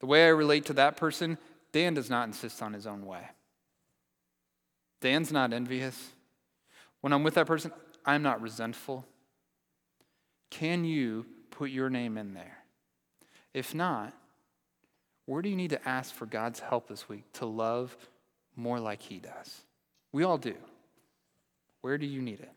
[0.00, 1.38] The way I relate to that person,
[1.72, 3.22] Dan does not insist on his own way.
[5.00, 6.10] Dan's not envious.
[7.00, 7.72] When I'm with that person,
[8.04, 9.06] I'm not resentful.
[10.50, 12.58] Can you put your name in there?
[13.54, 14.12] If not,
[15.26, 17.96] where do you need to ask for God's help this week to love
[18.56, 19.62] more like He does?
[20.12, 20.54] We all do.
[21.80, 22.52] Where do you need it?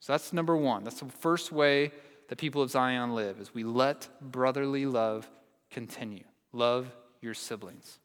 [0.00, 0.84] So that's number one.
[0.84, 1.92] That's the first way
[2.28, 5.30] that people of Zion live is we let brotherly love
[5.70, 6.24] continue.
[6.52, 6.90] Love
[7.20, 7.98] your siblings.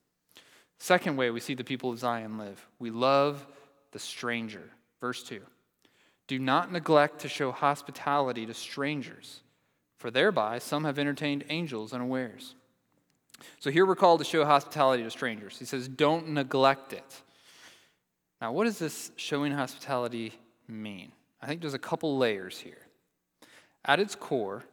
[0.79, 3.47] Second way we see the people of Zion live, we love
[3.91, 4.69] the stranger.
[5.01, 5.41] Verse 2.
[6.27, 9.41] Do not neglect to show hospitality to strangers,
[9.97, 12.55] for thereby some have entertained angels unawares.
[13.59, 15.57] So here we're called to show hospitality to strangers.
[15.59, 17.21] He says, don't neglect it.
[18.41, 20.33] Now, what does this showing hospitality
[20.67, 21.11] mean?
[21.41, 22.87] I think there's a couple layers here.
[23.85, 24.63] At its core,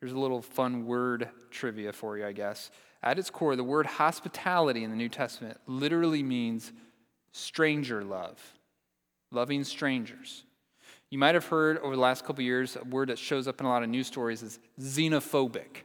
[0.00, 2.70] here's a little fun word trivia for you, I guess.
[3.02, 6.72] At its core, the word hospitality in the New Testament literally means
[7.32, 8.40] stranger love,
[9.30, 10.44] loving strangers.
[11.10, 13.66] You might have heard over the last couple years a word that shows up in
[13.66, 15.82] a lot of news stories is xenophobic,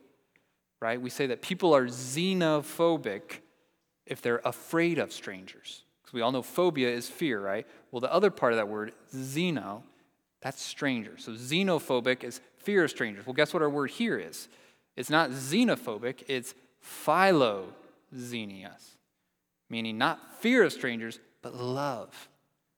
[0.81, 1.01] right?
[1.01, 3.39] We say that people are xenophobic
[4.05, 5.83] if they're afraid of strangers.
[6.01, 7.67] Because we all know phobia is fear, right?
[7.91, 9.83] Well, the other part of that word, xeno,
[10.41, 11.13] that's stranger.
[11.17, 13.25] So xenophobic is fear of strangers.
[13.25, 14.49] Well, guess what our word here is?
[14.97, 16.53] It's not xenophobic, it's
[16.83, 18.97] philoxenias,
[19.69, 22.27] meaning not fear of strangers, but love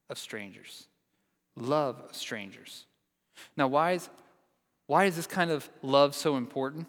[0.10, 0.88] of strangers
[1.56, 2.86] love of strangers.
[3.58, 4.10] Now, why is,
[4.88, 6.88] why is this kind of love so important?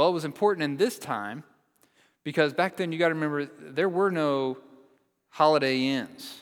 [0.00, 1.44] Well, it was important in this time
[2.24, 4.56] because back then you got to remember there were no
[5.28, 6.40] holiday inns,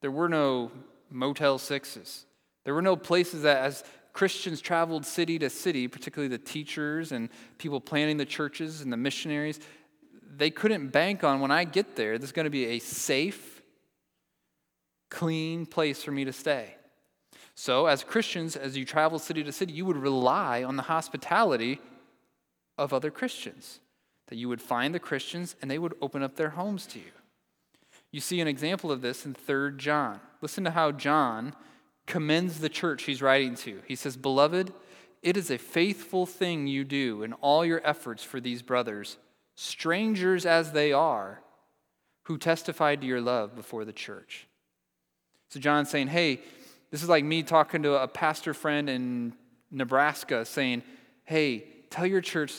[0.00, 0.72] there were no
[1.08, 2.26] Motel Sixes,
[2.64, 7.28] there were no places that, as Christians traveled city to city, particularly the teachers and
[7.56, 9.60] people planning the churches and the missionaries,
[10.36, 13.62] they couldn't bank on when I get there, there's going to be a safe,
[15.08, 16.74] clean place for me to stay.
[17.54, 21.80] So, as Christians, as you travel city to city, you would rely on the hospitality
[22.78, 23.80] of other Christians.
[24.28, 27.12] That you would find the Christians and they would open up their homes to you.
[28.10, 30.20] You see an example of this in 3 John.
[30.40, 31.54] Listen to how John
[32.06, 33.80] commends the church he's writing to.
[33.86, 34.72] He says, Beloved,
[35.22, 39.18] it is a faithful thing you do in all your efforts for these brothers,
[39.54, 41.40] strangers as they are,
[42.24, 44.46] who testified to your love before the church.
[45.48, 46.40] So John's saying, hey,
[46.90, 49.34] this is like me talking to a pastor friend in
[49.70, 50.82] Nebraska saying,
[51.24, 52.52] hey, tell your church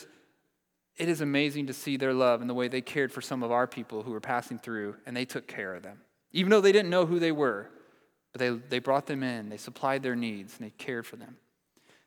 [0.96, 3.50] it is amazing to see their love and the way they cared for some of
[3.50, 5.98] our people who were passing through and they took care of them.
[6.32, 7.68] Even though they didn't know who they were,
[8.32, 11.36] but they, they brought them in, they supplied their needs, and they cared for them.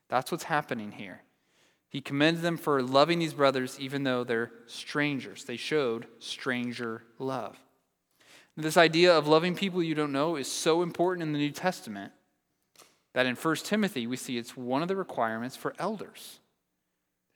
[0.09, 1.21] That's what's happening here.
[1.89, 5.43] He commends them for loving these brothers even though they're strangers.
[5.45, 7.57] They showed stranger love.
[8.59, 12.11] This idea of loving people you don't know is so important in the New Testament
[13.13, 16.39] that in 1 Timothy we see it's one of the requirements for elders.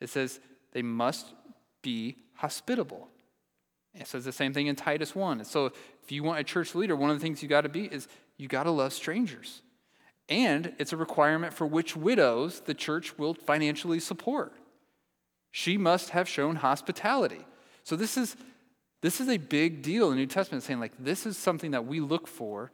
[0.01, 0.39] It says
[0.73, 1.27] they must
[1.81, 3.07] be hospitable.
[3.93, 5.45] It says the same thing in Titus 1.
[5.45, 7.85] So if you want a church leader, one of the things you got to be
[7.85, 9.61] is you got to love strangers.
[10.27, 14.53] And it's a requirement for which widows the church will financially support.
[15.51, 17.45] She must have shown hospitality.
[17.83, 18.35] So this is
[19.01, 21.87] this is a big deal in the New Testament, saying, like, this is something that
[21.87, 22.71] we look for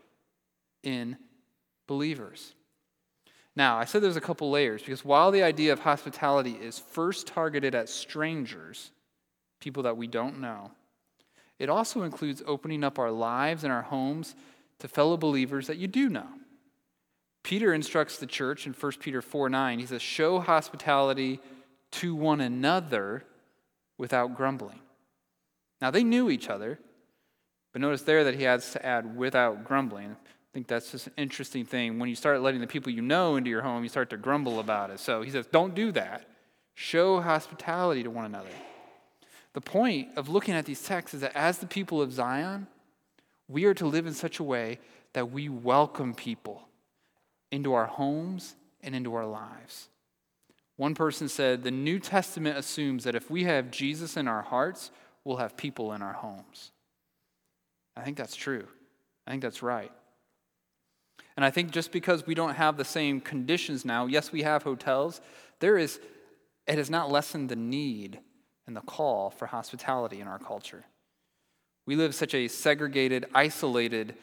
[0.83, 1.17] in
[1.87, 2.53] believers.
[3.57, 7.25] Now, I said there's a couple layers because while the idea of hospitality is first
[7.25, 8.91] targeted at strangers,
[9.59, 10.69] people that we don't know,
[11.57, 14.35] it also includes opening up our lives and our homes
[14.77, 16.27] to fellow believers that you do know.
[17.43, 19.79] Peter instructs the church in 1 Peter 4 9.
[19.79, 21.39] He says, Show hospitality
[21.93, 23.23] to one another
[23.97, 24.81] without grumbling.
[25.81, 26.77] Now, they knew each other,
[27.73, 30.15] but notice there that he has to add without grumbling.
[30.51, 31.99] I think that's just an interesting thing.
[31.99, 34.59] When you start letting the people you know into your home, you start to grumble
[34.59, 34.99] about it.
[34.99, 36.27] So he says, Don't do that.
[36.73, 38.49] Show hospitality to one another.
[39.53, 42.67] The point of looking at these texts is that as the people of Zion,
[43.47, 44.79] we are to live in such a way
[45.13, 46.67] that we welcome people
[47.51, 49.89] into our homes and into our lives.
[50.75, 54.91] One person said, The New Testament assumes that if we have Jesus in our hearts,
[55.23, 56.71] we'll have people in our homes.
[57.95, 58.67] I think that's true.
[59.25, 59.91] I think that's right.
[61.37, 64.63] And I think just because we don't have the same conditions now, yes, we have
[64.63, 65.21] hotels,
[65.59, 65.99] there is,
[66.65, 68.19] it has not lessened the need
[68.65, 70.83] and the call for hospitality in our culture.
[71.85, 74.15] We live such a segregated, isolated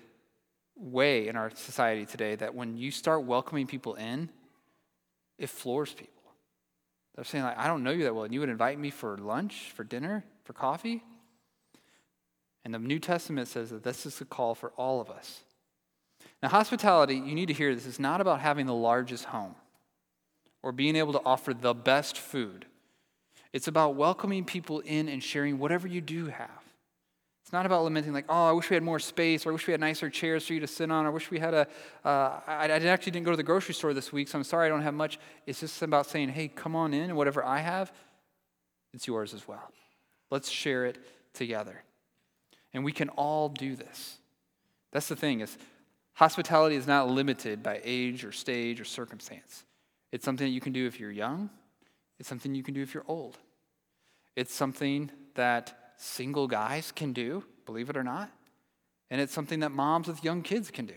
[0.77, 4.29] way in our society today that when you start welcoming people in,
[5.39, 6.11] it floors people.
[7.15, 9.17] They're saying, like, I don't know you that well, and you would invite me for
[9.19, 11.05] lunch, for dinner, for coffee?
[12.65, 15.44] And the New Testament says that this is a call for all of us.
[16.45, 19.55] Now, hospitality, you need to hear this, is not about having the largest home
[20.63, 22.67] or being able to offer the best food.
[23.55, 26.51] It's about welcoming people in and sharing whatever you do have.
[27.43, 29.67] It's not about lamenting, like, oh, I wish we had more space, or I wish
[29.67, 31.67] we had nicer chairs for you to sit on, or I wish we had a.
[32.05, 34.67] Uh, I, I actually didn't go to the grocery store this week, so I'm sorry
[34.67, 35.19] I don't have much.
[35.47, 37.91] It's just about saying, hey, come on in, and whatever I have,
[38.93, 39.73] it's yours as well.
[40.31, 40.99] Let's share it
[41.33, 41.85] together.
[42.75, 44.19] And we can all do this.
[44.93, 45.57] That's the thing is
[46.15, 49.65] hospitality is not limited by age or stage or circumstance.
[50.13, 51.51] It's something that you can do if you're young.
[52.19, 53.39] It's something you can do if you're old.
[54.37, 58.31] It's something that single guys can do, believe it or not.
[59.11, 60.95] And it's something that moms with young kids can do.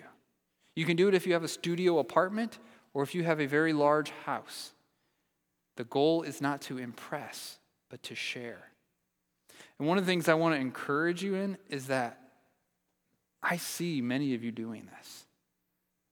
[0.75, 2.59] You can do it if you have a studio apartment
[2.93, 4.73] or if you have a very large house.
[5.75, 7.59] The goal is not to impress,
[7.89, 8.71] but to share.
[9.79, 12.19] And one of the things I want to encourage you in is that
[13.49, 15.25] I see many of you doing this.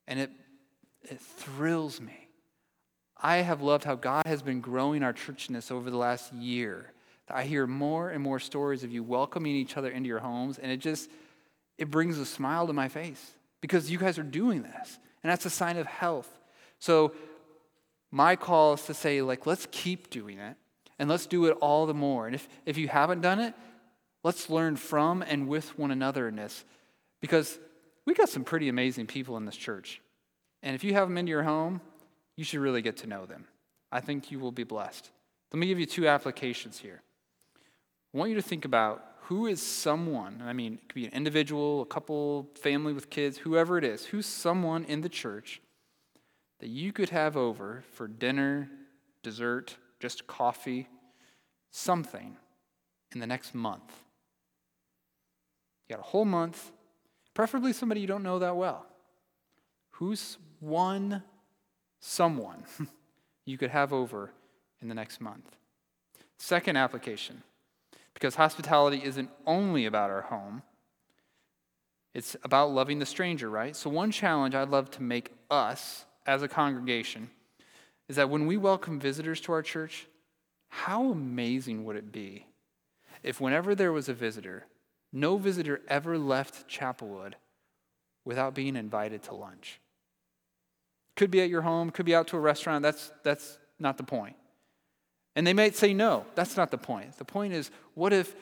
[0.08, 0.32] And it,
[1.04, 2.30] it thrills me.
[3.18, 6.94] I have loved how God has been growing our churchness over the last year.
[7.30, 10.72] I hear more and more stories of you welcoming each other into your homes, and
[10.72, 11.10] it just
[11.78, 15.00] it brings a smile to my face because you guys are doing this.
[15.24, 16.30] And that's a sign of health.
[16.80, 17.14] So
[18.12, 20.56] my call is to say, like, let's keep doing it
[21.00, 22.28] and let's do it all the more.
[22.28, 23.54] And if, if you haven't done it,
[24.24, 26.64] let's learn from and with one another in this
[27.22, 27.60] because
[28.06, 30.02] we got some pretty amazing people in this church.
[30.62, 31.82] And if you have them into your home,
[32.36, 33.46] you should really get to know them.
[33.92, 35.12] I think you will be blessed.
[35.52, 37.02] Let me give you two applications here.
[38.14, 41.14] I want you to think about who is someone, I mean, it could be an
[41.14, 45.62] individual, a couple, family with kids, whoever it is, who's someone in the church
[46.60, 48.70] that you could have over for dinner,
[49.24, 50.88] dessert, just coffee,
[51.72, 52.38] something
[53.14, 53.92] in the next month.
[55.88, 56.72] You got a whole month,
[57.36, 58.88] preferably somebody you don't know that well.
[59.92, 61.22] Who's one
[62.00, 62.64] someone
[63.46, 64.32] you could have over
[64.82, 65.56] in the next month?
[66.40, 67.44] Second application,
[68.16, 70.64] because hospitality isn't only about our home,
[72.16, 73.76] it's about loving the stranger, right?
[73.76, 77.30] So, one challenge I'd love to make us as a congregation
[78.08, 80.08] is that when we welcome visitors to our church,
[80.70, 82.48] how amazing would it be
[83.24, 84.66] if, whenever there was a visitor,
[85.16, 87.34] no visitor ever left Chapelwood
[88.26, 89.80] without being invited to lunch?
[91.16, 92.84] Could be at your home, could be out to a restaurant.
[92.84, 94.36] That's, that's not the point.
[95.36, 96.26] And they might say no.
[96.36, 97.18] That's not the point.
[97.18, 98.36] The point is, what if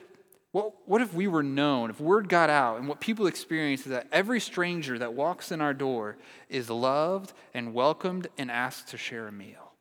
[0.53, 3.87] what, what if we were known, if word got out, and what people experience is
[3.87, 6.15] that every stranger that walks in our door
[6.47, 9.73] is loved and welcomed and asked to share a meal?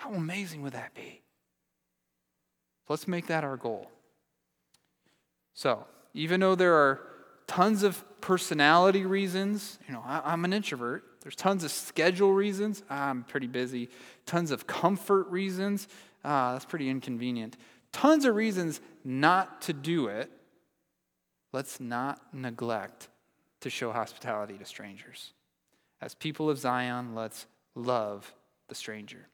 [0.00, 1.22] How amazing would that be?
[2.90, 3.90] Let's make that our goal.
[5.54, 7.00] So, even though there are
[7.46, 12.82] tons of personality reasons, you know, I, am an introvert, there's tons of schedule reasons,
[12.90, 13.88] I'm pretty busy,
[14.26, 15.88] tons of comfort reasons,
[16.24, 17.56] ah, that's pretty inconvenient
[17.94, 20.30] tons of reasons not to do it,
[21.52, 23.08] let's not neglect
[23.60, 25.32] to show hospitality to strangers.
[26.02, 28.34] As people of Zion, let's love
[28.68, 29.28] the stranger.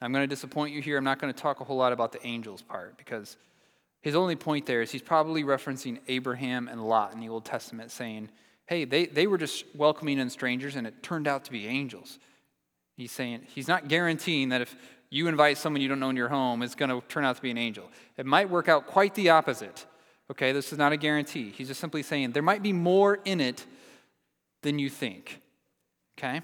[0.00, 0.96] I'm going to disappoint you here.
[0.96, 3.36] I'm not going to talk a whole lot about the angels part because
[4.00, 7.90] his only point there is he's probably referencing Abraham and Lot in the Old Testament,
[7.90, 8.30] saying,
[8.66, 12.18] hey, they, they were just welcoming in strangers and it turned out to be angels.
[12.96, 14.74] He's saying, he's not guaranteeing that if
[15.10, 17.42] you invite someone you don't know in your home, it's going to turn out to
[17.42, 17.90] be an angel.
[18.16, 19.86] It might work out quite the opposite.
[20.30, 21.50] Okay, this is not a guarantee.
[21.56, 23.64] He's just simply saying there might be more in it
[24.62, 25.40] than you think.
[26.18, 26.42] Okay?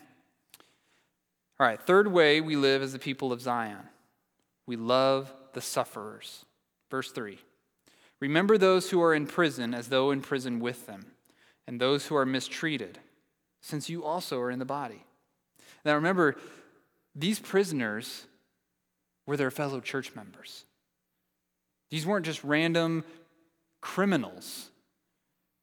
[1.61, 3.89] All right, third way we live as the people of Zion
[4.67, 6.47] we love the sufferers.
[6.95, 7.41] Verse 3
[8.21, 11.07] Remember those who are in prison as though in prison with them,
[11.67, 13.01] and those who are mistreated,
[13.61, 15.03] since you also are in the body.
[15.85, 16.37] Now remember,
[17.13, 18.27] these prisoners
[19.27, 20.67] were their fellow church members.
[21.91, 23.03] These weren't just random
[23.81, 24.71] criminals.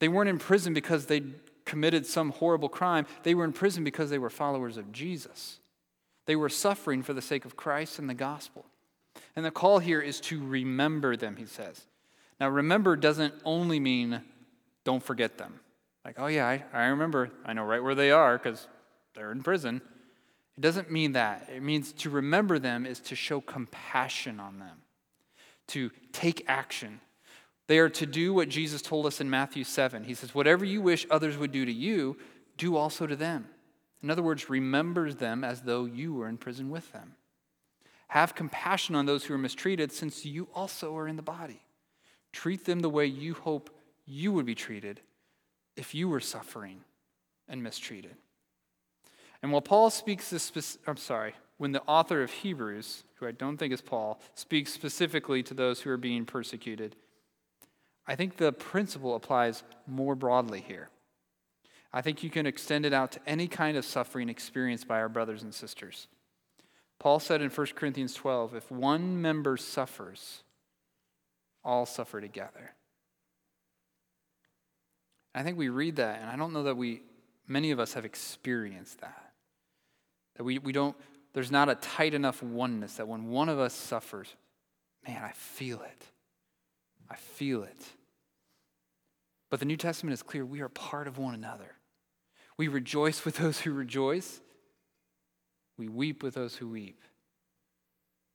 [0.01, 1.21] They weren't in prison because they
[1.63, 3.05] committed some horrible crime.
[3.23, 5.61] They were in prison because they were followers of Jesus.
[6.25, 8.65] They were suffering for the sake of Christ and the gospel.
[9.36, 11.86] And the call here is to remember them, he says.
[12.39, 14.22] Now, remember doesn't only mean
[14.84, 15.59] don't forget them.
[16.03, 17.30] Like, oh, yeah, I, I remember.
[17.45, 18.68] I know right where they are because
[19.14, 19.82] they're in prison.
[20.57, 21.49] It doesn't mean that.
[21.53, 24.78] It means to remember them is to show compassion on them,
[25.68, 26.99] to take action.
[27.68, 30.03] They are to do what Jesus told us in Matthew 7.
[30.03, 32.18] He says, Whatever you wish others would do to you,
[32.57, 33.47] do also to them.
[34.03, 37.14] In other words, remember them as though you were in prison with them.
[38.12, 41.62] Have compassion on those who are mistreated, since you also are in the body.
[42.34, 43.70] Treat them the way you hope
[44.05, 44.99] you would be treated
[45.78, 46.82] if you were suffering
[47.47, 48.18] and mistreated.
[49.41, 53.55] And while Paul speaks this, I'm sorry, when the author of Hebrews, who I don't
[53.55, 56.97] think is Paul, speaks specifically to those who are being persecuted,
[58.05, 60.89] I think the principle applies more broadly here.
[61.93, 65.07] I think you can extend it out to any kind of suffering experienced by our
[65.07, 66.09] brothers and sisters.
[67.02, 70.43] Paul said in 1 Corinthians 12 if one member suffers,
[71.64, 72.76] all suffer together.
[75.34, 77.02] I think we read that, and I don't know that we,
[77.47, 79.34] many of us have experienced that.
[80.36, 80.95] That we, we don't,
[81.34, 84.36] there's not a tight enough oneness that when one of us suffers,
[85.08, 86.06] man, I feel it.
[87.10, 87.84] I feel it.
[89.49, 91.78] But the New Testament is clear we are part of one another.
[92.58, 94.39] We rejoice with those who rejoice,
[95.82, 97.01] we weep with those who weep,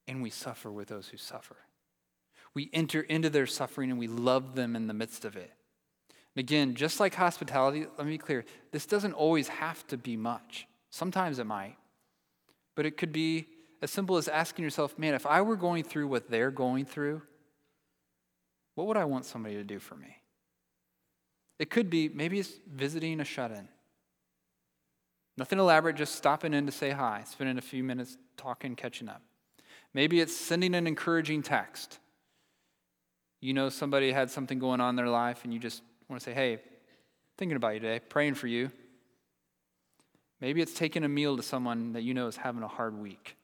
[0.09, 1.57] and we suffer with those who suffer.
[2.55, 5.53] We enter into their suffering and we love them in the midst of it.
[6.09, 10.17] And again, just like hospitality, let me be clear this doesn't always have to be
[10.17, 10.67] much.
[10.91, 11.77] Sometimes it might.
[12.75, 13.47] But it could be
[13.81, 17.23] as simple as asking yourself, man, if I were going through what they're going through,
[18.75, 20.17] what would I want somebody to do for me?
[21.61, 23.69] It could be maybe it's visiting a shut in.
[25.37, 29.23] Nothing elaborate, just stopping in to say hi, spending a few minutes talking, catching up.
[29.93, 31.99] Maybe it's sending an encouraging text.
[33.41, 36.25] You know somebody had something going on in their life and you just want to
[36.25, 36.61] say, hey,
[37.37, 38.71] thinking about you today, praying for you.
[40.41, 43.37] Maybe it's taking a meal to someone that you know is having a hard week.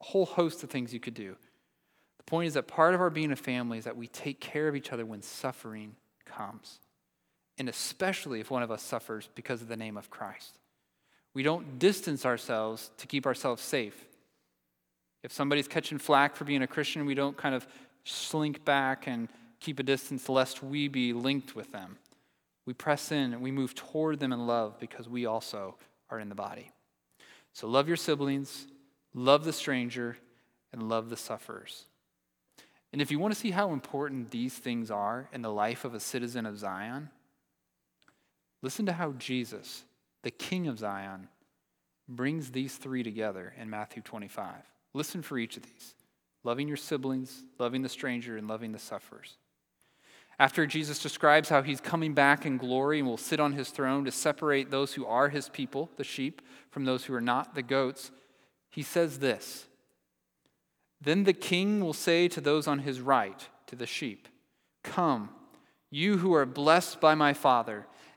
[0.00, 1.36] A whole host of things you could do.
[2.18, 4.68] The point is that part of our being a family is that we take care
[4.68, 6.78] of each other when suffering comes,
[7.58, 10.58] and especially if one of us suffers because of the name of Christ.
[11.34, 14.06] We don't distance ourselves to keep ourselves safe.
[15.22, 17.66] If somebody's catching flack for being a Christian, we don't kind of
[18.04, 19.28] slink back and
[19.60, 21.98] keep a distance lest we be linked with them.
[22.64, 25.76] We press in and we move toward them in love because we also
[26.10, 26.70] are in the body.
[27.52, 28.66] So love your siblings,
[29.14, 30.16] love the stranger,
[30.72, 31.86] and love the sufferers.
[32.92, 35.94] And if you want to see how important these things are in the life of
[35.94, 37.10] a citizen of Zion,
[38.62, 39.84] listen to how Jesus,
[40.22, 41.28] the King of Zion,
[42.08, 44.54] brings these three together in Matthew 25.
[44.94, 45.94] Listen for each of these
[46.44, 49.36] loving your siblings, loving the stranger, and loving the sufferers.
[50.38, 54.04] After Jesus describes how he's coming back in glory and will sit on his throne
[54.04, 56.40] to separate those who are his people, the sheep,
[56.70, 58.12] from those who are not, the goats,
[58.70, 59.66] he says this
[61.00, 64.28] Then the king will say to those on his right, to the sheep,
[64.84, 65.30] Come,
[65.90, 67.86] you who are blessed by my Father,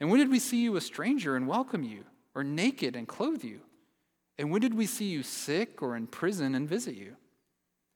[0.00, 3.44] And when did we see you a stranger and welcome you, or naked and clothe
[3.44, 3.60] you?
[4.38, 7.16] And when did we see you sick or in prison and visit you?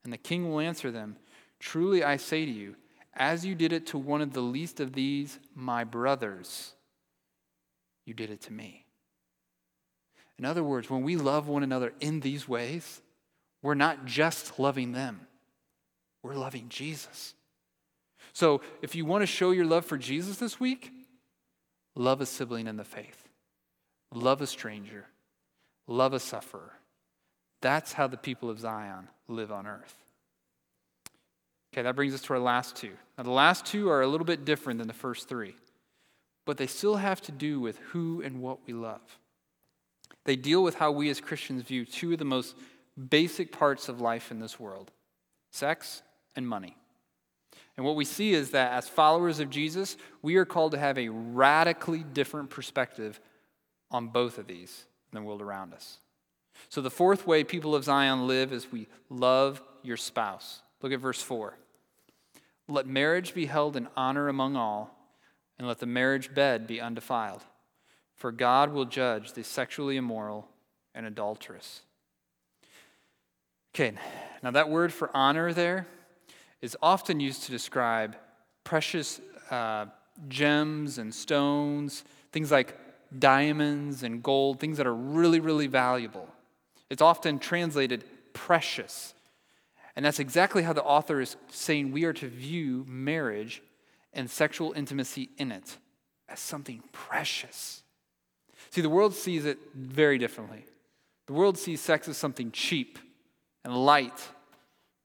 [0.03, 1.17] And the king will answer them,
[1.59, 2.75] Truly I say to you,
[3.13, 6.73] as you did it to one of the least of these, my brothers,
[8.05, 8.85] you did it to me.
[10.37, 13.01] In other words, when we love one another in these ways,
[13.61, 15.27] we're not just loving them,
[16.23, 17.33] we're loving Jesus.
[18.31, 20.91] So if you want to show your love for Jesus this week,
[21.99, 23.27] love a sibling in the faith,
[24.13, 25.05] love a stranger,
[25.85, 26.71] love a sufferer.
[27.61, 29.95] That's how the people of Zion live on earth.
[31.73, 32.93] Okay, that brings us to our last two.
[33.17, 35.55] Now, the last two are a little bit different than the first three,
[36.45, 39.01] but they still have to do with who and what we love.
[40.23, 42.55] They deal with how we as Christians view two of the most
[43.09, 44.89] basic parts of life in this world
[45.51, 46.01] sex
[46.33, 46.77] and money.
[47.77, 50.97] And what we see is that as followers of Jesus, we are called to have
[50.97, 53.19] a radically different perspective
[53.89, 55.99] on both of these in the world around us.
[56.67, 60.61] So, the fourth way people of Zion live is we love your spouse.
[60.81, 61.53] Look at verse 4.
[62.67, 64.95] Let marriage be held in honor among all,
[65.57, 67.43] and let the marriage bed be undefiled,
[68.15, 70.47] for God will judge the sexually immoral
[70.93, 71.81] and adulterous.
[73.73, 73.93] Okay,
[74.43, 75.87] now that word for honor there
[76.61, 78.15] is often used to describe
[78.63, 79.85] precious uh,
[80.27, 82.77] gems and stones, things like
[83.17, 86.27] diamonds and gold, things that are really, really valuable.
[86.89, 88.03] It's often translated
[88.33, 89.13] precious.
[89.95, 93.61] And that's exactly how the author is saying we are to view marriage
[94.13, 95.77] and sexual intimacy in it
[96.27, 97.83] as something precious.
[98.71, 100.65] See, the world sees it very differently.
[101.27, 102.99] The world sees sex as something cheap
[103.63, 104.27] and light.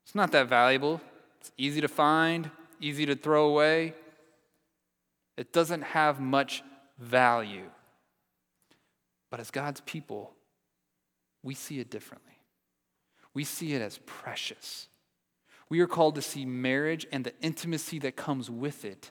[0.04, 1.00] It's not that valuable.
[1.44, 3.92] It's easy to find, easy to throw away.
[5.36, 6.62] It doesn't have much
[6.98, 7.68] value.
[9.30, 10.32] But as God's people,
[11.42, 12.38] we see it differently.
[13.34, 14.88] We see it as precious.
[15.68, 19.10] We are called to see marriage and the intimacy that comes with it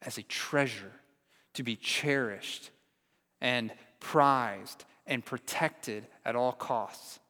[0.00, 0.92] as a treasure,
[1.52, 2.70] to be cherished
[3.42, 3.70] and
[4.00, 7.20] prized and protected at all costs.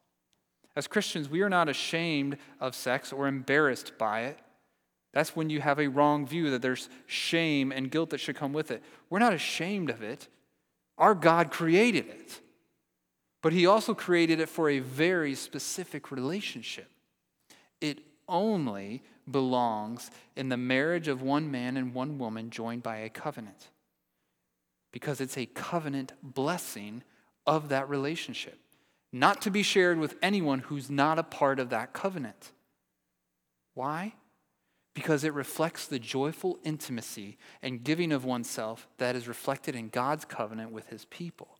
[0.76, 4.38] As Christians, we are not ashamed of sex or embarrassed by it.
[5.12, 8.52] That's when you have a wrong view that there's shame and guilt that should come
[8.52, 8.82] with it.
[9.08, 10.26] We're not ashamed of it.
[10.98, 12.40] Our God created it.
[13.40, 16.90] But He also created it for a very specific relationship.
[17.80, 23.08] It only belongs in the marriage of one man and one woman joined by a
[23.08, 23.68] covenant
[24.92, 27.02] because it's a covenant blessing
[27.46, 28.58] of that relationship
[29.14, 32.50] not to be shared with anyone who's not a part of that covenant.
[33.74, 34.14] Why?
[34.92, 40.24] Because it reflects the joyful intimacy and giving of oneself that is reflected in God's
[40.24, 41.58] covenant with his people.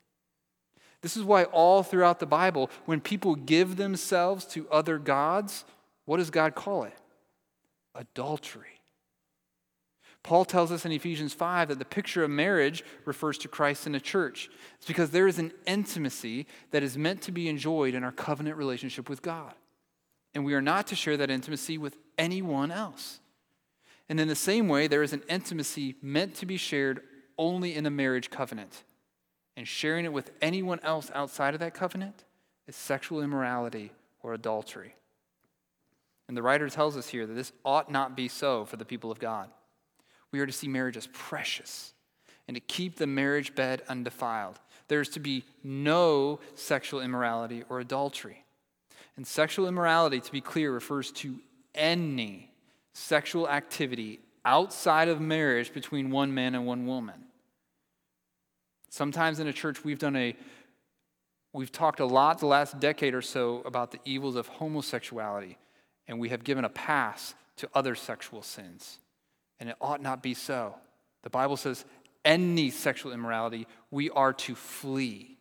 [1.01, 5.65] This is why, all throughout the Bible, when people give themselves to other gods,
[6.07, 6.99] what does God call it?
[7.95, 8.74] Adultery.
[10.25, 13.95] Paul tells us in Ephesians 5 that the picture of marriage refers to Christ and
[13.95, 14.49] the church.
[14.79, 18.57] It's because there is an intimacy that is meant to be enjoyed in our covenant
[18.57, 19.53] relationship with God.
[20.35, 23.21] And we are not to share that intimacy with anyone else.
[24.09, 27.03] And in the same way, there is an intimacy meant to be shared
[27.37, 28.83] only in a marriage covenant.
[29.59, 32.25] And sharing it with anyone else outside of that covenant
[32.67, 34.95] is sexual immorality or adultery.
[36.29, 39.13] And the writer tells us here that this ought not be so for the people
[39.13, 39.51] of God.
[40.35, 41.93] We are to see marriage as precious
[42.49, 44.59] and to keep the marriage bed undefiled.
[44.89, 48.45] There is to be no sexual immorality or adultery.
[49.17, 51.39] And sexual immorality, to be clear, refers to
[51.73, 52.51] any
[52.95, 57.27] sexual activity outside of marriage between one man and one woman.
[58.91, 60.35] Sometimes in a church, we've done a
[61.53, 65.59] We've talked a lot the last decade or so about the evils of homosexuality,
[66.09, 68.99] and we have given a pass to other sexual sins
[69.61, 70.75] and it ought not be so.
[71.23, 71.85] The Bible says
[72.25, 75.39] any sexual immorality we are to flee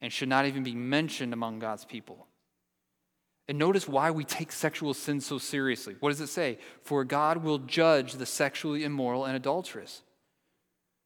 [0.00, 2.26] and should not even be mentioned among God's people.
[3.46, 5.96] And notice why we take sexual sin so seriously.
[6.00, 6.58] What does it say?
[6.82, 10.02] For God will judge the sexually immoral and adulterous.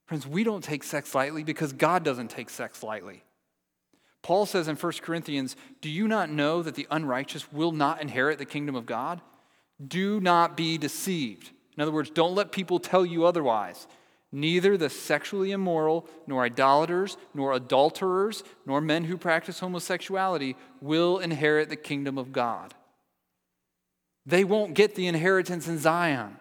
[0.06, 3.24] Friends, we don't take sex lightly because God doesn't take sex lightly.
[4.22, 8.38] Paul says in 1 Corinthians, Do you not know that the unrighteous will not inherit
[8.38, 9.20] the kingdom of God?
[9.86, 11.50] Do not be deceived.
[11.78, 13.86] In other words, don't let people tell you otherwise.
[14.32, 21.68] Neither the sexually immoral, nor idolaters, nor adulterers, nor men who practice homosexuality will inherit
[21.68, 22.74] the kingdom of God.
[24.26, 26.36] They won't get the inheritance in Zion.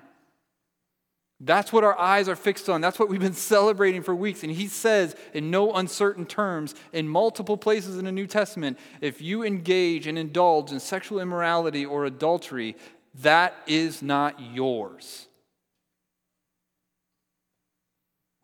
[1.39, 2.81] That's what our eyes are fixed on.
[2.81, 4.41] That's what we've been celebrating for weeks.
[4.41, 9.21] And he says, in no uncertain terms, in multiple places in the New Testament, if
[9.21, 12.75] you engage and indulge in sexual immorality or adultery,
[13.21, 15.27] that is not yours.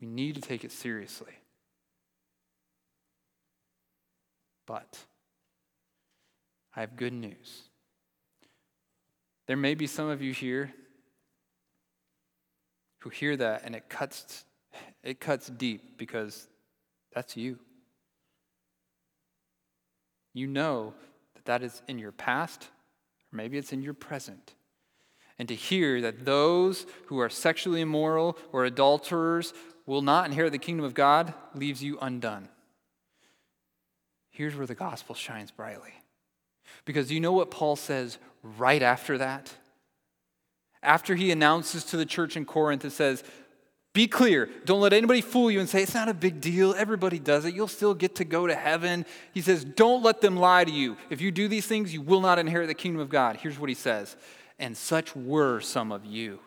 [0.01, 1.33] We need to take it seriously.
[4.65, 4.97] But
[6.75, 7.63] I have good news.
[9.47, 10.73] There may be some of you here
[12.99, 14.45] who hear that and it cuts
[15.03, 16.47] it cuts deep because
[17.13, 17.59] that's you.
[20.33, 20.93] You know
[21.35, 22.69] that that is in your past,
[23.31, 24.55] or maybe it's in your present.
[25.39, 29.53] And to hear that those who are sexually immoral or adulterers
[29.85, 32.49] will not inherit the kingdom of God leaves you undone.
[34.29, 35.93] Here's where the gospel shines brightly.
[36.85, 38.17] Because you know what Paul says
[38.57, 39.53] right after that?
[40.81, 43.23] After he announces to the church in Corinth, it says,
[43.93, 44.49] Be clear.
[44.65, 46.73] Don't let anybody fool you and say, It's not a big deal.
[46.73, 47.53] Everybody does it.
[47.53, 49.05] You'll still get to go to heaven.
[49.33, 50.97] He says, Don't let them lie to you.
[51.09, 53.37] If you do these things, you will not inherit the kingdom of God.
[53.37, 54.17] Here's what he says
[54.63, 56.39] And such were some of you.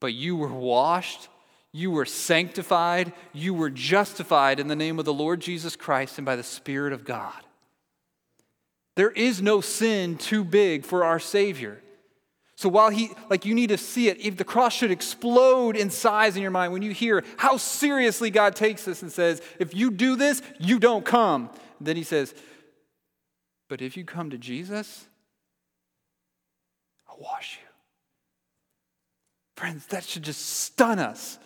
[0.00, 1.28] But you were washed,
[1.70, 6.26] you were sanctified, you were justified in the name of the Lord Jesus Christ and
[6.26, 7.40] by the Spirit of God.
[8.96, 11.80] There is no sin too big for our Savior.
[12.56, 15.90] So while he, like you need to see it, if the cross should explode in
[15.90, 19.72] size in your mind when you hear how seriously God takes this and says, if
[19.72, 21.48] you do this, you don't come.
[21.80, 22.34] Then he says,
[23.68, 25.06] but if you come to Jesus,
[27.18, 27.68] I'll wash you.
[29.56, 31.38] Friends, that should just stun us.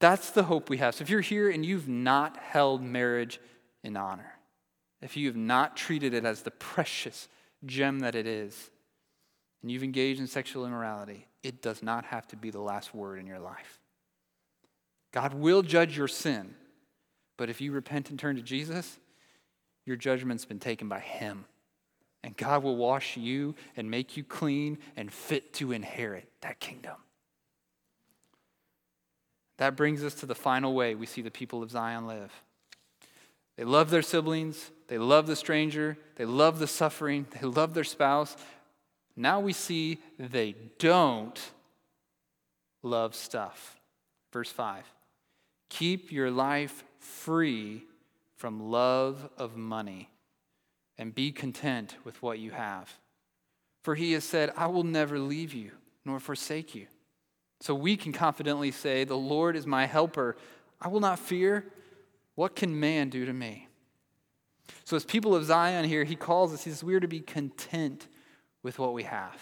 [0.00, 0.96] That's the hope we have.
[0.96, 3.40] So if you're here and you've not held marriage
[3.84, 4.32] in honor,
[5.00, 7.28] if you have not treated it as the precious
[7.64, 8.70] gem that it is,
[9.60, 13.20] and you've engaged in sexual immorality, it does not have to be the last word
[13.20, 13.78] in your life.
[15.12, 16.54] God will judge your sin,
[17.36, 18.98] but if you repent and turn to Jesus,
[19.84, 21.44] your judgment's been taken by Him.
[22.24, 26.96] And God will wash you and make you clean and fit to inherit that kingdom.
[29.58, 32.32] That brings us to the final way we see the people of Zion live.
[33.56, 37.84] They love their siblings, they love the stranger, they love the suffering, they love their
[37.84, 38.36] spouse.
[39.14, 41.38] Now we see they don't
[42.82, 43.76] love stuff.
[44.32, 44.84] Verse 5
[45.68, 47.84] Keep your life free
[48.36, 50.08] from love of money
[50.98, 52.98] and be content with what you have.
[53.82, 55.72] For he has said, I will never leave you
[56.04, 56.86] nor forsake you.
[57.60, 60.36] So we can confidently say, The Lord is my helper.
[60.80, 61.64] I will not fear.
[62.34, 63.68] What can man do to me?
[64.84, 67.20] So, as people of Zion here, he calls us, he says, we are to be
[67.20, 68.08] content
[68.62, 69.40] with what we have.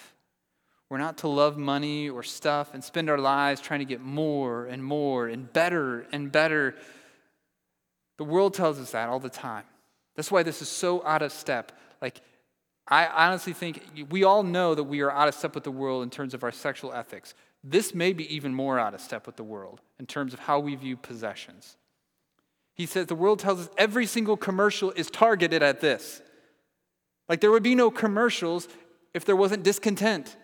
[0.89, 4.67] We're not to love money or stuff and spend our lives trying to get more
[4.67, 6.75] and more and better and better.
[8.19, 9.65] The world tells us that all the time.
[10.21, 11.73] That's why this is so out of step.
[12.03, 12.21] Like,
[12.87, 16.03] I honestly think we all know that we are out of step with the world
[16.03, 17.33] in terms of our sexual ethics.
[17.65, 20.59] This may be even more out of step with the world in terms of how
[20.59, 21.79] we view possessions.
[22.75, 26.21] He says the world tells us every single commercial is targeted at this.
[27.27, 28.69] Like there would be no commercials
[29.15, 30.37] if there wasn't discontent.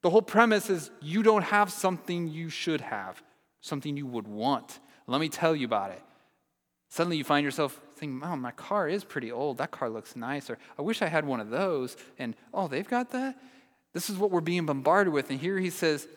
[0.00, 3.22] The whole premise is you don't have something you should have,
[3.60, 4.80] something you would want.
[5.06, 6.02] Let me tell you about it.
[6.88, 9.58] Suddenly you find yourself thinking, oh, my car is pretty old.
[9.58, 10.50] That car looks nice.
[10.50, 11.96] Or I wish I had one of those.
[12.18, 13.38] And oh, they've got that?
[13.92, 15.30] This is what we're being bombarded with.
[15.30, 16.08] And here he says,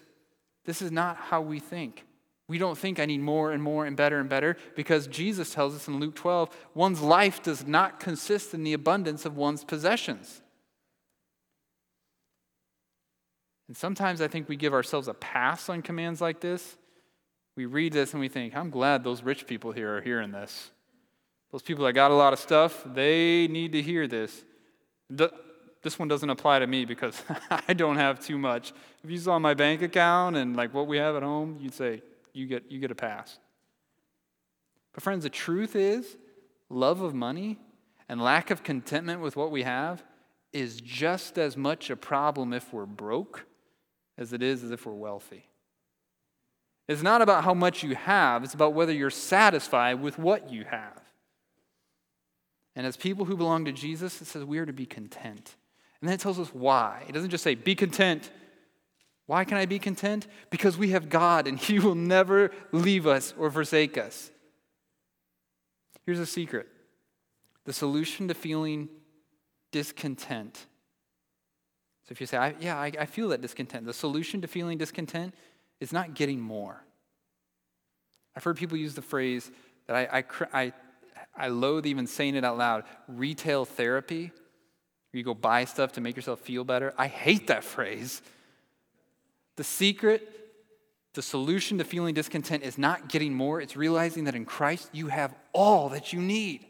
[0.65, 2.03] this is not how we think.
[2.47, 5.75] We don't think I need more and more and better and better because Jesus tells
[5.75, 10.41] us in Luke 12 one's life does not consist in the abundance of one's possessions.
[13.67, 16.77] And sometimes I think we give ourselves a pass on commands like this.
[17.55, 20.71] We read this and we think, I'm glad those rich people here are hearing this.
[21.56, 24.43] Those people that got a lot of stuff, they need to hear this.
[25.10, 28.74] This one doesn't apply to me because I don't have too much.
[29.06, 32.01] If you saw my bank account and like what we have at home, you'd say,
[32.34, 33.39] you get, you get a pass.
[34.93, 36.18] But, friends, the truth is
[36.70, 37.58] love of money
[38.10, 40.03] and lack of contentment with what we have
[40.51, 43.45] is just as much a problem if we're broke
[44.18, 45.47] as it is as if we're wealthy.
[46.89, 50.66] It's not about how much you have, it's about whether you're satisfied with what you
[50.66, 51.05] have.
[52.76, 55.55] And as people who belong to Jesus, it says we are to be content.
[56.01, 57.05] And then it tells us why.
[57.07, 58.30] It doesn't just say, be content
[59.28, 60.28] why can I be content?
[60.49, 64.30] Because we have God and He will never leave us or forsake us.
[66.05, 66.67] Here's a secret
[67.65, 68.89] the solution to feeling
[69.71, 70.67] discontent.
[72.07, 74.78] So if you say, I, Yeah, I, I feel that discontent, the solution to feeling
[74.78, 75.34] discontent
[75.80, 76.84] is not getting more.
[78.36, 79.49] I've heard people use the phrase
[79.88, 80.23] that I, I,
[80.53, 80.73] I,
[81.38, 84.31] I loathe even saying it out loud retail therapy.
[85.13, 86.93] You go buy stuff to make yourself feel better.
[86.97, 88.21] I hate that phrase
[89.55, 90.29] the secret,
[91.13, 95.07] the solution to feeling discontent is not getting more, it's realizing that in Christ you
[95.07, 96.65] have all that you need.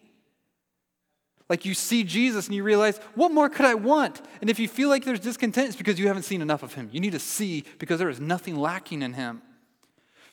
[1.49, 4.21] Like you see Jesus and you realize, what more could I want?
[4.41, 6.89] And if you feel like there's discontent, it's because you haven't seen enough of him.
[6.91, 9.41] You need to see because there is nothing lacking in him.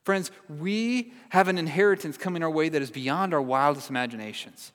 [0.04, 4.72] Friends, we have an inheritance coming our way that is beyond our wildest imaginations.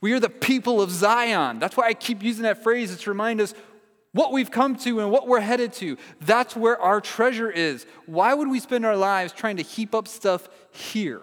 [0.00, 1.58] We are the people of Zion.
[1.58, 2.92] That's why I keep using that phrase.
[2.92, 3.54] It's to remind us
[4.12, 5.98] what we've come to and what we're headed to.
[6.20, 7.86] That's where our treasure is.
[8.06, 11.22] Why would we spend our lives trying to heap up stuff here?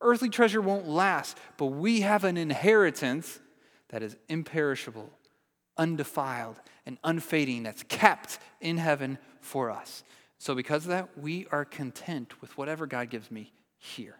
[0.00, 3.40] Earthly treasure won't last, but we have an inheritance
[3.88, 5.10] that is imperishable,
[5.78, 10.02] undefiled, and unfading, that's kept in heaven for us.
[10.38, 14.16] So, because of that, we are content with whatever God gives me here.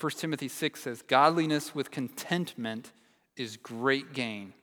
[0.00, 2.92] 1 Timothy 6 says, Godliness with contentment
[3.36, 4.54] is great gain.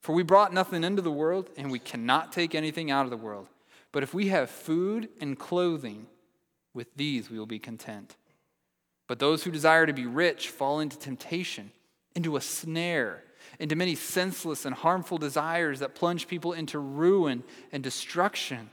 [0.00, 3.16] For we brought nothing into the world, and we cannot take anything out of the
[3.16, 3.48] world.
[3.92, 6.06] But if we have food and clothing,
[6.74, 8.16] with these we will be content.
[9.06, 11.70] But those who desire to be rich fall into temptation,
[12.16, 13.22] into a snare,
[13.58, 18.70] into many senseless and harmful desires that plunge people into ruin and destruction.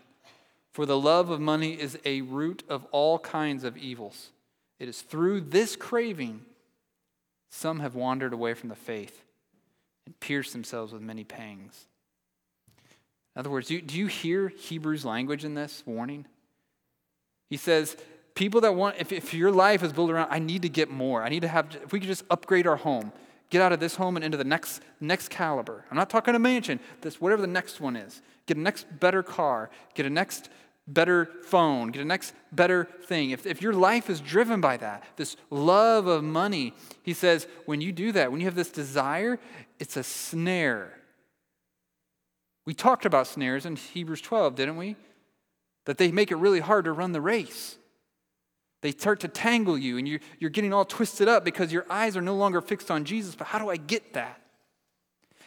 [0.72, 4.30] For the love of money is a root of all kinds of evils.
[4.80, 6.42] It is through this craving
[7.50, 9.24] some have wandered away from the faith
[10.06, 11.88] and pierced themselves with many pangs.
[13.36, 16.26] In other words, do you, do you hear Hebrews language in this warning?
[17.50, 17.98] He says,
[18.36, 21.24] people that want, if, if your life is built around, I need to get more.
[21.24, 23.12] I need to have, if we could just upgrade our home,
[23.50, 25.86] get out of this home and into the next, next caliber.
[25.90, 28.22] I'm not talking a mansion, this, whatever the next one is.
[28.46, 30.50] Get a next better car, get a next
[30.88, 33.32] better phone, get a next better thing.
[33.32, 36.74] If, if your life is driven by that, this love of money,
[37.04, 39.40] he says, when you do that, when you have this desire,
[39.80, 40.94] it's a snare.
[42.66, 44.96] We talked about snares in Hebrews 12, didn't we?
[45.86, 47.79] That they make it really hard to run the race.
[48.82, 52.16] They start to tangle you, and you're, you're getting all twisted up because your eyes
[52.16, 53.36] are no longer fixed on Jesus.
[53.36, 54.42] But how do I get that?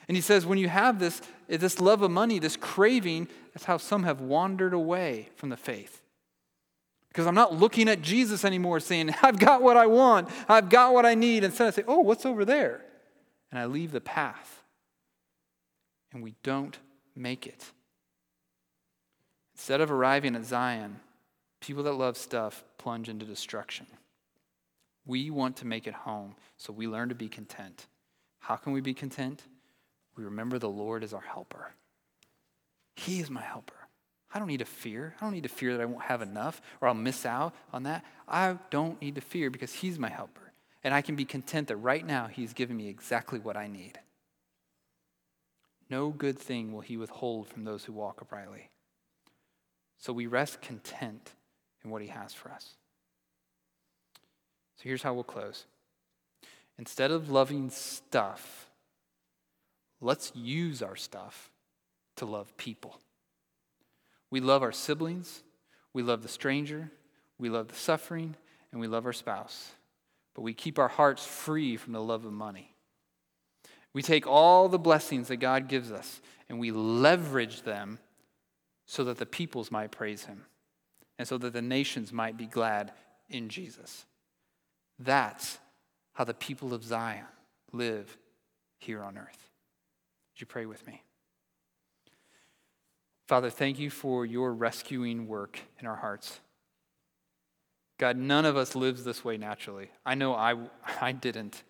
[0.09, 3.79] And he says, when you have this, this love of money, this craving, that's how
[3.79, 6.03] some have wandered away from the faith.
[7.09, 10.93] Because I'm not looking at Jesus anymore saying, I've got what I want, I've got
[10.93, 11.45] what I need.
[11.45, 12.85] Instead, I say, Oh, what's over there?
[13.51, 14.63] And I leave the path.
[16.13, 16.79] And we don't
[17.15, 17.65] make it.
[19.55, 21.01] Instead of arriving at Zion,
[21.63, 23.87] people that love stuff plunge into destruction.
[25.07, 27.87] We want to make it home, so we learn to be content.
[28.41, 29.43] How can we be content?
[30.17, 31.73] We remember the Lord is our helper.
[32.97, 33.75] He is my helper.
[34.35, 35.15] I don't need to fear.
[35.21, 37.85] I don't need to fear that I won't have enough or I'll miss out on
[37.85, 38.05] that.
[38.27, 40.53] I don't need to fear because He's my helper.
[40.83, 44.01] And I can be content that right now He's giving me exactly what I need.
[45.89, 48.71] No good thing will He withhold from those who walk uprightly.
[49.99, 51.35] So we rest content
[51.85, 52.75] in what He has for us.
[54.77, 55.67] So here's how we'll close.
[56.79, 58.69] Instead of loving stuff,
[60.01, 61.51] let's use our stuff
[62.17, 62.99] to love people.
[64.31, 65.43] We love our siblings,
[65.93, 66.91] we love the stranger,
[67.39, 68.35] we love the suffering,
[68.73, 69.73] and we love our spouse.
[70.35, 72.75] But we keep our hearts free from the love of money.
[73.93, 77.99] We take all the blessings that God gives us and we leverage them
[78.87, 80.47] so that the peoples might praise him
[81.19, 82.93] and so that the nations might be glad
[83.29, 84.07] in Jesus.
[84.99, 85.59] That's
[86.15, 87.25] how the people of Zion
[87.73, 88.17] live
[88.79, 89.51] here on earth.
[90.33, 91.03] Would you pray with me?
[93.27, 96.41] Father, thank you for your rescuing work in our hearts.
[97.99, 99.91] God, none of us lives this way naturally.
[100.05, 100.57] I know I,
[101.01, 101.63] I didn't,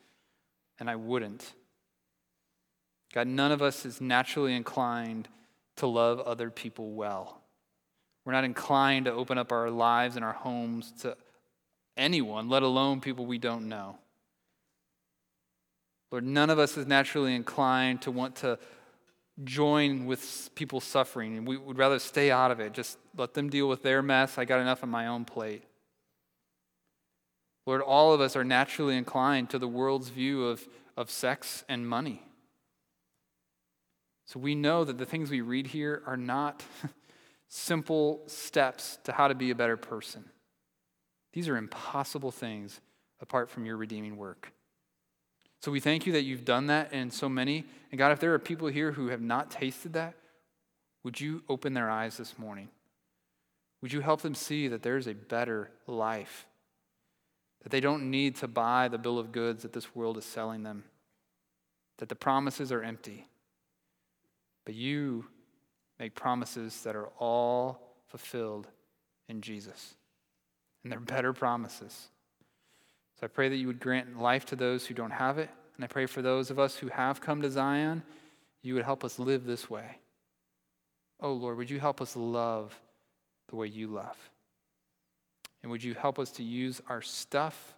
[0.80, 1.52] and I wouldn't.
[3.12, 5.28] God, none of us is naturally inclined
[5.76, 7.41] to love other people well.
[8.24, 11.16] We're not inclined to open up our lives and our homes to
[11.96, 13.98] anyone, let alone people we don't know.
[16.10, 18.58] Lord, none of us is naturally inclined to want to
[19.44, 22.72] join with people suffering, and we would rather stay out of it.
[22.74, 24.38] Just let them deal with their mess.
[24.38, 25.64] I got enough on my own plate.
[27.66, 31.88] Lord, all of us are naturally inclined to the world's view of, of sex and
[31.88, 32.22] money.
[34.26, 36.64] So we know that the things we read here are not
[37.54, 40.24] simple steps to how to be a better person.
[41.34, 42.80] These are impossible things
[43.20, 44.52] apart from your redeeming work.
[45.60, 47.66] So we thank you that you've done that in so many.
[47.90, 50.14] And God, if there are people here who have not tasted that,
[51.04, 52.70] would you open their eyes this morning?
[53.82, 56.46] Would you help them see that there's a better life?
[57.64, 60.62] That they don't need to buy the bill of goods that this world is selling
[60.62, 60.84] them?
[61.98, 63.28] That the promises are empty.
[64.64, 65.26] But you
[65.98, 68.68] make promises that are all fulfilled
[69.28, 69.94] in Jesus.
[70.82, 72.08] And they're better promises.
[73.20, 75.84] So I pray that you would grant life to those who don't have it, And
[75.84, 78.02] I pray for those of us who have come to Zion,
[78.62, 79.98] you would help us live this way.
[81.20, 82.78] Oh Lord, would you help us love
[83.48, 84.16] the way you love?
[85.62, 87.74] And would you help us to use our stuff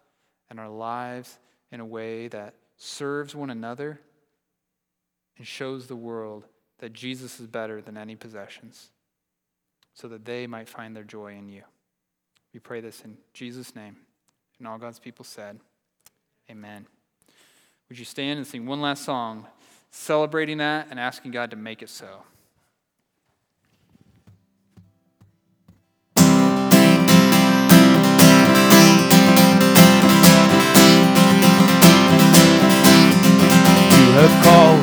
[0.51, 1.39] and our lives
[1.71, 4.01] in a way that serves one another
[5.37, 6.45] and shows the world
[6.85, 8.91] that Jesus is better than any possessions
[9.95, 11.62] so that they might find their joy in you.
[12.53, 13.97] We pray this in Jesus' name.
[14.59, 15.61] And all God's people said,
[16.51, 16.85] Amen.
[17.89, 19.47] Would you stand and sing one last song,
[19.93, 22.22] celebrating that and asking God to make it so?
[26.18, 26.24] You
[34.20, 34.74] have called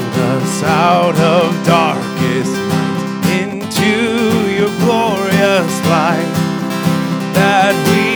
[7.34, 8.11] that we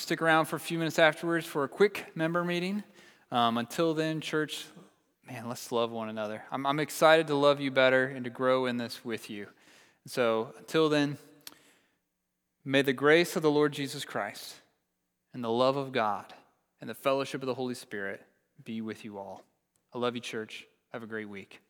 [0.00, 2.82] stick around for a few minutes afterwards for a quick member meeting.
[3.30, 4.64] Um, until then, church,
[5.28, 6.42] man, let's love one another.
[6.50, 9.46] I'm, I'm excited to love you better and to grow in this with you.
[10.06, 11.18] So until then,
[12.64, 14.56] May the grace of the Lord Jesus Christ
[15.32, 16.26] and the love of God
[16.80, 18.22] and the fellowship of the Holy Spirit
[18.62, 19.42] be with you all.
[19.94, 20.66] I love you, church.
[20.92, 21.62] Have a great week.